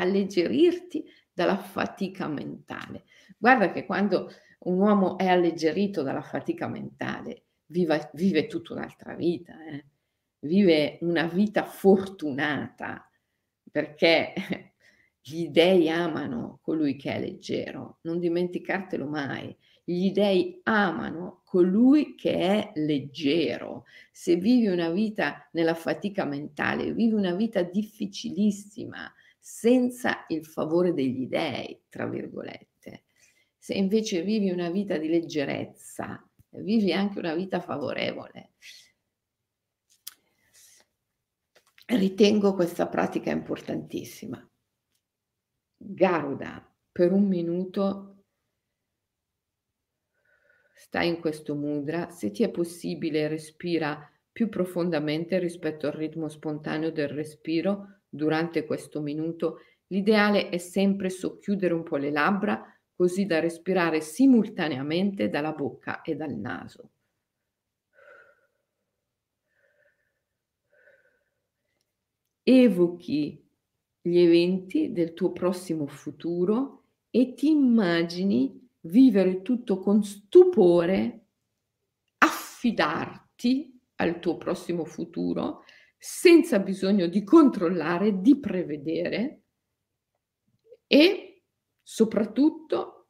alleggerirti 0.01 1.05
dalla 1.33 1.57
fatica 1.57 2.29
mentale. 2.29 3.05
Guarda 3.39 3.73
che 3.73 3.87
quando 3.87 4.31
un 4.61 4.79
uomo 4.79 5.17
è 5.17 5.27
alleggerito 5.27 6.03
dalla 6.03 6.23
fatica 6.23 6.69
mentale, 6.69 7.45
vive, 7.67 8.11
vive 8.15 8.47
tutta 8.47 8.75
un'altra 8.75 9.15
vita, 9.15 9.55
eh? 9.65 9.85
vive 10.41 10.99
una 11.03 11.27
vita 11.27 11.65
fortunata, 11.65 13.09
perché 13.71 14.35
gli 15.23 15.49
dèi 15.49 15.89
amano 15.89 16.59
colui 16.63 16.97
che 16.97 17.15
è 17.15 17.21
leggero, 17.21 17.99
non 18.03 18.19
dimenticartelo 18.19 19.07
mai. 19.07 19.57
Gli 19.83 20.13
dèi 20.13 20.61
amano 20.65 21.41
colui 21.45 22.15
che 22.15 22.39
è 22.39 22.73
leggero. 22.75 23.85
Se 24.13 24.37
vivi 24.37 24.69
una 24.69 24.91
vita 24.91 25.49
nella 25.53 25.75
fatica 25.75 26.25
mentale, 26.25 26.93
vivi 26.93 27.15
una 27.15 27.35
vita 27.35 27.63
difficilissima, 27.63 29.13
senza 29.41 30.27
il 30.29 30.45
favore 30.45 30.93
degli 30.93 31.27
dèi, 31.27 31.85
tra 31.89 32.07
virgolette. 32.07 33.05
Se 33.57 33.75
invece 33.75 34.23
vivi 34.23 34.51
una 34.51 34.71
vita 34.71 34.99
di 34.99 35.09
leggerezza, 35.09 36.23
vivi 36.51 36.93
anche 36.93 37.19
una 37.19 37.35
vita 37.35 37.61
favorevole. 37.61 38.53
Ritengo 41.87 42.55
questa 42.55 42.87
pratica 42.87 43.31
importantissima. 43.31 44.49
Garuda, 45.77 46.73
per 46.93 47.11
un 47.13 47.27
minuto 47.27 48.25
stai 50.75 51.09
in 51.09 51.21
questo 51.21 51.55
mudra, 51.55 52.11
se 52.11 52.31
ti 52.31 52.43
è 52.43 52.51
possibile 52.51 53.29
respira 53.29 54.11
più 54.31 54.49
profondamente 54.49 55.39
rispetto 55.39 55.87
al 55.87 55.93
ritmo 55.93 56.29
spontaneo 56.29 56.91
del 56.91 57.09
respiro 57.09 58.00
durante 58.11 58.67
questo 58.67 59.01
minuto, 59.01 59.61
l'ideale 59.87 60.51
è 60.51 60.59
sempre 60.59 61.09
socchiudere 61.09 61.73
un 61.73 61.85
po' 61.85 61.97
le 61.97 62.11
labbra 62.11 62.63
così 62.95 63.25
da 63.25 63.41
respirare 63.41 64.03
simultaneamente 64.03 65.31
dalla 65.31 65.53
bocca 65.53 66.03
e 66.03 66.17
dal 66.17 66.35
naso. 66.35 66.91
Evochi 72.43 73.49
gli 74.03 74.19
eventi 74.19 74.93
del 74.93 75.15
tuo 75.15 75.33
prossimo 75.33 75.87
futuro 75.87 76.83
e 77.11 77.35
ti 77.35 77.49
immagini 77.49 78.69
vivere 78.81 79.43
tutto 79.43 79.79
con 79.79 80.03
stupore, 80.03 81.27
affidarti 82.19 83.81
al 83.97 84.19
tuo 84.21 84.37
prossimo 84.37 84.85
futuro 84.85 85.65
senza 86.03 86.59
bisogno 86.61 87.09
di 87.09 87.23
controllare, 87.23 88.23
di 88.23 88.41
prevedere 88.41 89.43
e 90.87 91.43
soprattutto 91.83 93.09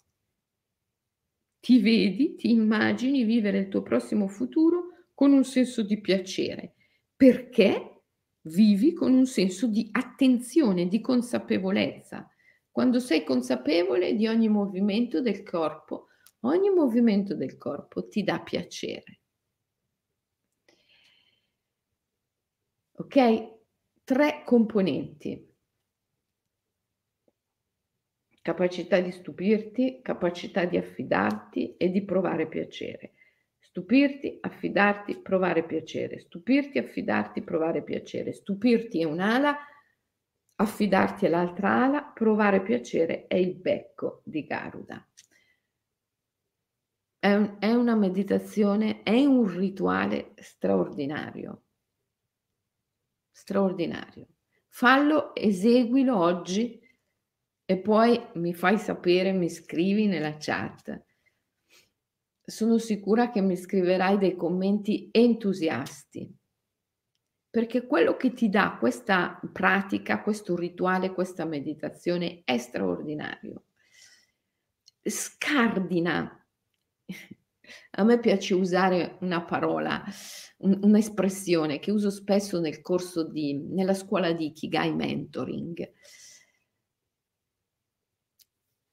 ti 1.60 1.78
vedi, 1.80 2.34
ti 2.34 2.50
immagini 2.50 3.22
vivere 3.22 3.58
il 3.58 3.68
tuo 3.68 3.82
prossimo 3.82 4.26
futuro 4.26 4.88
con 5.14 5.32
un 5.32 5.44
senso 5.44 5.82
di 5.82 6.00
piacere, 6.00 6.74
perché 7.14 8.02
vivi 8.42 8.92
con 8.92 9.12
un 9.12 9.26
senso 9.26 9.68
di 9.68 9.88
attenzione, 9.92 10.88
di 10.88 11.00
consapevolezza. 11.00 12.28
Quando 12.72 12.98
sei 12.98 13.22
consapevole 13.22 14.16
di 14.16 14.26
ogni 14.26 14.48
movimento 14.48 15.20
del 15.20 15.44
corpo, 15.44 16.08
ogni 16.40 16.70
movimento 16.70 17.36
del 17.36 17.56
corpo 17.56 18.08
ti 18.08 18.24
dà 18.24 18.40
piacere. 18.40 19.19
Ok? 23.00 23.58
Tre 24.04 24.42
componenti. 24.44 25.48
Capacità 28.42 29.00
di 29.00 29.10
stupirti, 29.10 30.00
capacità 30.02 30.64
di 30.64 30.76
affidarti 30.76 31.76
e 31.76 31.90
di 31.90 32.04
provare 32.04 32.46
piacere. 32.46 33.12
Stupirti, 33.58 34.38
affidarti, 34.40 35.18
provare 35.18 35.64
piacere. 35.64 36.20
Stupirti, 36.20 36.78
affidarti, 36.78 37.42
provare 37.42 37.82
piacere. 37.82 38.32
Stupirti 38.32 39.00
è 39.00 39.04
un'ala, 39.04 39.56
affidarti 40.56 41.26
è 41.26 41.28
l'altra 41.28 41.84
ala, 41.84 42.02
provare 42.02 42.62
piacere 42.62 43.26
è 43.26 43.36
il 43.36 43.54
becco 43.54 44.22
di 44.24 44.44
Garuda. 44.44 45.06
È, 47.18 47.32
un, 47.32 47.56
è 47.60 47.72
una 47.72 47.94
meditazione, 47.94 49.02
è 49.02 49.24
un 49.24 49.46
rituale 49.46 50.32
straordinario 50.36 51.64
straordinario. 53.30 54.26
Fallo, 54.68 55.34
eseguilo 55.34 56.16
oggi 56.16 56.80
e 57.64 57.78
poi 57.78 58.20
mi 58.34 58.54
fai 58.54 58.78
sapere, 58.78 59.32
mi 59.32 59.48
scrivi 59.48 60.06
nella 60.06 60.36
chat. 60.38 61.04
Sono 62.42 62.78
sicura 62.78 63.30
che 63.30 63.40
mi 63.40 63.56
scriverai 63.56 64.18
dei 64.18 64.34
commenti 64.34 65.08
entusiasti, 65.12 66.32
perché 67.48 67.86
quello 67.86 68.16
che 68.16 68.32
ti 68.32 68.48
dà 68.48 68.76
questa 68.78 69.40
pratica, 69.52 70.22
questo 70.22 70.56
rituale, 70.56 71.12
questa 71.12 71.44
meditazione 71.44 72.42
è 72.44 72.58
straordinario. 72.58 73.66
Scardina 75.02 76.46
a 77.90 78.04
me 78.04 78.18
piace 78.18 78.54
usare 78.54 79.16
una 79.20 79.42
parola, 79.42 80.04
un, 80.58 80.78
un'espressione 80.82 81.78
che 81.78 81.90
uso 81.90 82.10
spesso 82.10 82.60
nel 82.60 82.80
corso 82.80 83.24
di, 83.24 83.54
nella 83.54 83.94
scuola 83.94 84.32
di 84.32 84.52
Kigai 84.52 84.94
Mentoring. 84.94 85.92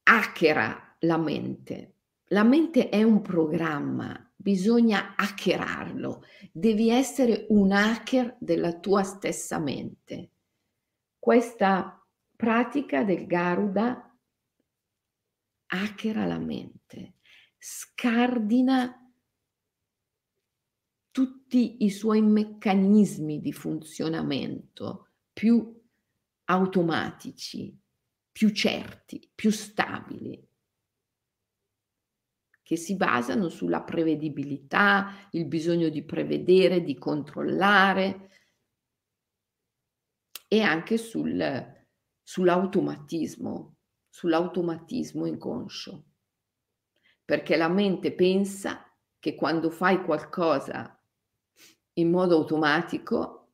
Hackera 0.04 0.96
la 1.00 1.18
mente. 1.18 1.94
La 2.32 2.44
mente 2.44 2.90
è 2.90 3.04
un 3.04 3.22
programma, 3.22 4.30
bisogna 4.36 5.16
hackerarlo. 5.16 6.24
Devi 6.52 6.90
essere 6.90 7.46
un 7.50 7.72
hacker 7.72 8.36
della 8.40 8.80
tua 8.80 9.04
stessa 9.04 9.60
mente. 9.60 10.32
Questa 11.18 12.06
pratica 12.36 13.04
del 13.04 13.26
Garuda 13.26 14.08
hackera 15.68 16.26
la 16.26 16.40
mente 16.40 17.17
scardina 17.58 19.08
tutti 21.12 21.84
i 21.84 21.90
suoi 21.90 22.22
meccanismi 22.22 23.40
di 23.42 23.52
funzionamento 23.52 25.10
più 25.34 25.76
automatici, 26.46 27.76
più 28.32 28.50
certi, 28.52 29.30
più 29.34 29.50
stabili, 29.50 30.48
che 32.62 32.76
si 32.76 32.96
basano 32.96 33.50
sulla 33.50 33.82
prevedibilità, 33.82 35.30
il 35.32 35.48
bisogno 35.48 35.90
di 35.90 36.04
prevedere, 36.04 36.84
di 36.84 36.98
controllare 36.98 38.30
e 40.48 40.62
anche 40.62 40.98
sul, 40.98 41.76
sull'automatismo, 42.22 43.76
sull'automatismo 44.10 45.26
inconscio. 45.26 46.07
Perché 47.28 47.58
la 47.58 47.68
mente 47.68 48.14
pensa 48.14 48.90
che 49.20 49.36
quando 49.36 49.70
fai 49.70 50.02
qualcosa 50.02 50.98
in 51.96 52.10
modo 52.10 52.38
automatico, 52.38 53.50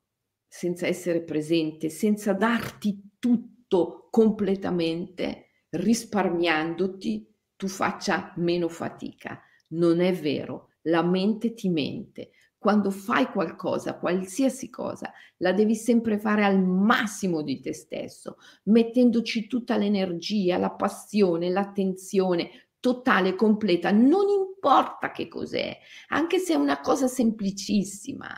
senza 0.46 0.86
essere 0.86 1.22
presente, 1.22 1.88
senza 1.88 2.34
darti 2.34 3.16
tutto 3.18 4.06
completamente, 4.12 5.46
risparmiandoti, 5.70 7.34
tu 7.56 7.66
faccia 7.66 8.32
meno 8.36 8.68
fatica. 8.68 9.42
Non 9.70 10.00
è 10.00 10.12
vero, 10.12 10.74
la 10.82 11.02
mente 11.02 11.54
ti 11.54 11.68
mente. 11.68 12.30
Quando 12.56 12.92
fai 12.92 13.26
qualcosa, 13.26 13.98
qualsiasi 13.98 14.70
cosa, 14.70 15.12
la 15.38 15.52
devi 15.52 15.74
sempre 15.74 16.16
fare 16.16 16.44
al 16.44 16.62
massimo 16.62 17.42
di 17.42 17.60
te 17.60 17.74
stesso, 17.74 18.36
mettendoci 18.66 19.48
tutta 19.48 19.76
l'energia, 19.76 20.58
la 20.58 20.70
passione, 20.70 21.50
l'attenzione 21.50 22.63
totale, 22.84 23.34
completa. 23.34 23.90
Non 23.90 24.28
importa 24.28 25.10
che 25.10 25.26
cos'è, 25.26 25.74
anche 26.08 26.38
se 26.38 26.52
è 26.52 26.56
una 26.56 26.80
cosa 26.80 27.06
semplicissima 27.06 28.28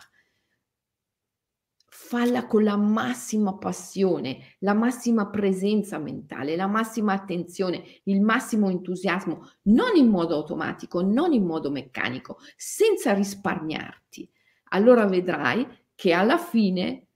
falla 1.88 2.46
con 2.46 2.62
la 2.62 2.76
massima 2.76 3.56
passione, 3.56 4.54
la 4.60 4.74
massima 4.74 5.28
presenza 5.30 5.98
mentale, 5.98 6.54
la 6.54 6.68
massima 6.68 7.12
attenzione, 7.12 7.82
il 8.04 8.20
massimo 8.20 8.70
entusiasmo, 8.70 9.50
non 9.62 9.96
in 9.96 10.06
modo 10.06 10.36
automatico, 10.36 11.02
non 11.02 11.32
in 11.32 11.44
modo 11.44 11.72
meccanico, 11.72 12.38
senza 12.54 13.12
risparmiarti. 13.14 14.30
Allora 14.70 15.06
vedrai 15.06 15.66
che 15.96 16.12
alla 16.12 16.38
fine 16.38 17.08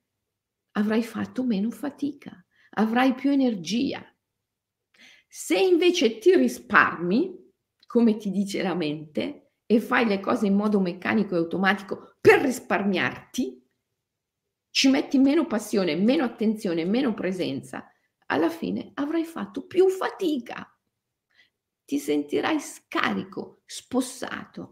avrai 0.72 1.04
fatto 1.04 1.44
meno 1.44 1.70
fatica, 1.70 2.44
avrai 2.70 3.14
più 3.14 3.30
energia. 3.30 4.04
Se 5.32 5.56
invece 5.56 6.18
ti 6.18 6.34
risparmi, 6.34 7.52
come 7.86 8.16
ti 8.16 8.32
dice 8.32 8.64
la 8.64 8.74
mente, 8.74 9.52
e 9.64 9.80
fai 9.80 10.04
le 10.04 10.18
cose 10.18 10.48
in 10.48 10.56
modo 10.56 10.80
meccanico 10.80 11.36
e 11.36 11.38
automatico 11.38 12.16
per 12.20 12.40
risparmiarti, 12.40 13.64
ci 14.70 14.88
metti 14.88 15.18
meno 15.18 15.46
passione, 15.46 15.94
meno 15.94 16.24
attenzione, 16.24 16.84
meno 16.84 17.14
presenza, 17.14 17.86
alla 18.26 18.50
fine 18.50 18.90
avrai 18.94 19.24
fatto 19.24 19.68
più 19.68 19.88
fatica. 19.88 20.68
Ti 21.84 21.98
sentirai 22.00 22.58
scarico, 22.58 23.62
spossato 23.66 24.70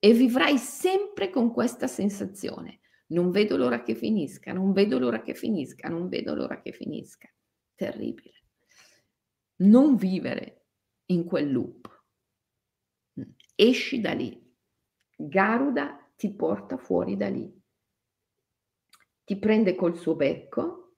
e 0.00 0.12
vivrai 0.12 0.58
sempre 0.58 1.30
con 1.30 1.52
questa 1.52 1.86
sensazione. 1.86 2.80
Non 3.10 3.30
vedo 3.30 3.56
l'ora 3.56 3.84
che 3.84 3.94
finisca, 3.94 4.52
non 4.52 4.72
vedo 4.72 4.98
l'ora 4.98 5.22
che 5.22 5.34
finisca, 5.34 5.88
non 5.88 6.08
vedo 6.08 6.34
l'ora 6.34 6.60
che 6.60 6.72
finisca. 6.72 7.32
Terribile. 7.76 8.39
Non 9.60 9.96
vivere 9.96 10.68
in 11.06 11.24
quel 11.24 11.52
loop. 11.52 12.04
Esci 13.54 14.00
da 14.00 14.12
lì. 14.12 14.38
Garuda 15.16 16.12
ti 16.16 16.34
porta 16.34 16.76
fuori 16.76 17.16
da 17.16 17.28
lì 17.28 17.60
ti 19.30 19.38
prende 19.38 19.76
col 19.76 19.96
suo 19.96 20.16
becco 20.16 20.96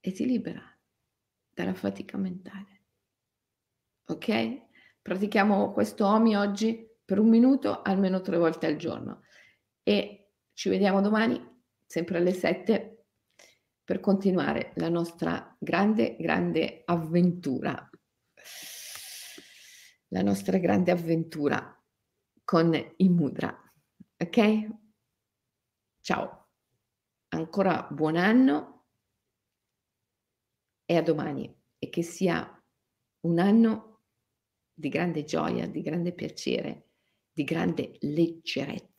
e 0.00 0.10
ti 0.10 0.26
libera 0.26 0.60
dalla 1.48 1.74
fatica 1.74 2.18
mentale. 2.18 2.86
Ok? 4.06 4.62
Pratichiamo 5.00 5.70
questo 5.70 6.06
OMI 6.06 6.34
oggi 6.34 6.84
per 7.04 7.20
un 7.20 7.28
minuto 7.28 7.82
almeno 7.82 8.20
tre 8.20 8.36
volte 8.36 8.66
al 8.66 8.74
giorno 8.74 9.22
e 9.84 10.32
ci 10.54 10.68
vediamo 10.68 11.00
domani 11.00 11.40
sempre 11.86 12.18
alle 12.18 12.32
7 12.32 12.99
per 13.90 13.98
continuare 13.98 14.70
la 14.76 14.88
nostra 14.88 15.56
grande, 15.58 16.14
grande 16.16 16.82
avventura. 16.84 17.90
La 20.10 20.22
nostra 20.22 20.58
grande 20.58 20.92
avventura 20.92 21.76
con 22.44 22.72
i 22.72 23.08
mudra. 23.08 23.52
Ok? 24.16 24.68
Ciao, 26.00 26.50
ancora 27.30 27.88
buon 27.90 28.14
anno 28.14 28.86
e 30.84 30.96
a 30.96 31.02
domani 31.02 31.52
e 31.76 31.88
che 31.88 32.02
sia 32.04 32.64
un 33.22 33.40
anno 33.40 34.04
di 34.72 34.88
grande 34.88 35.24
gioia, 35.24 35.66
di 35.66 35.82
grande 35.82 36.12
piacere, 36.12 36.90
di 37.32 37.42
grande 37.42 37.96
leggerezza 38.02 38.89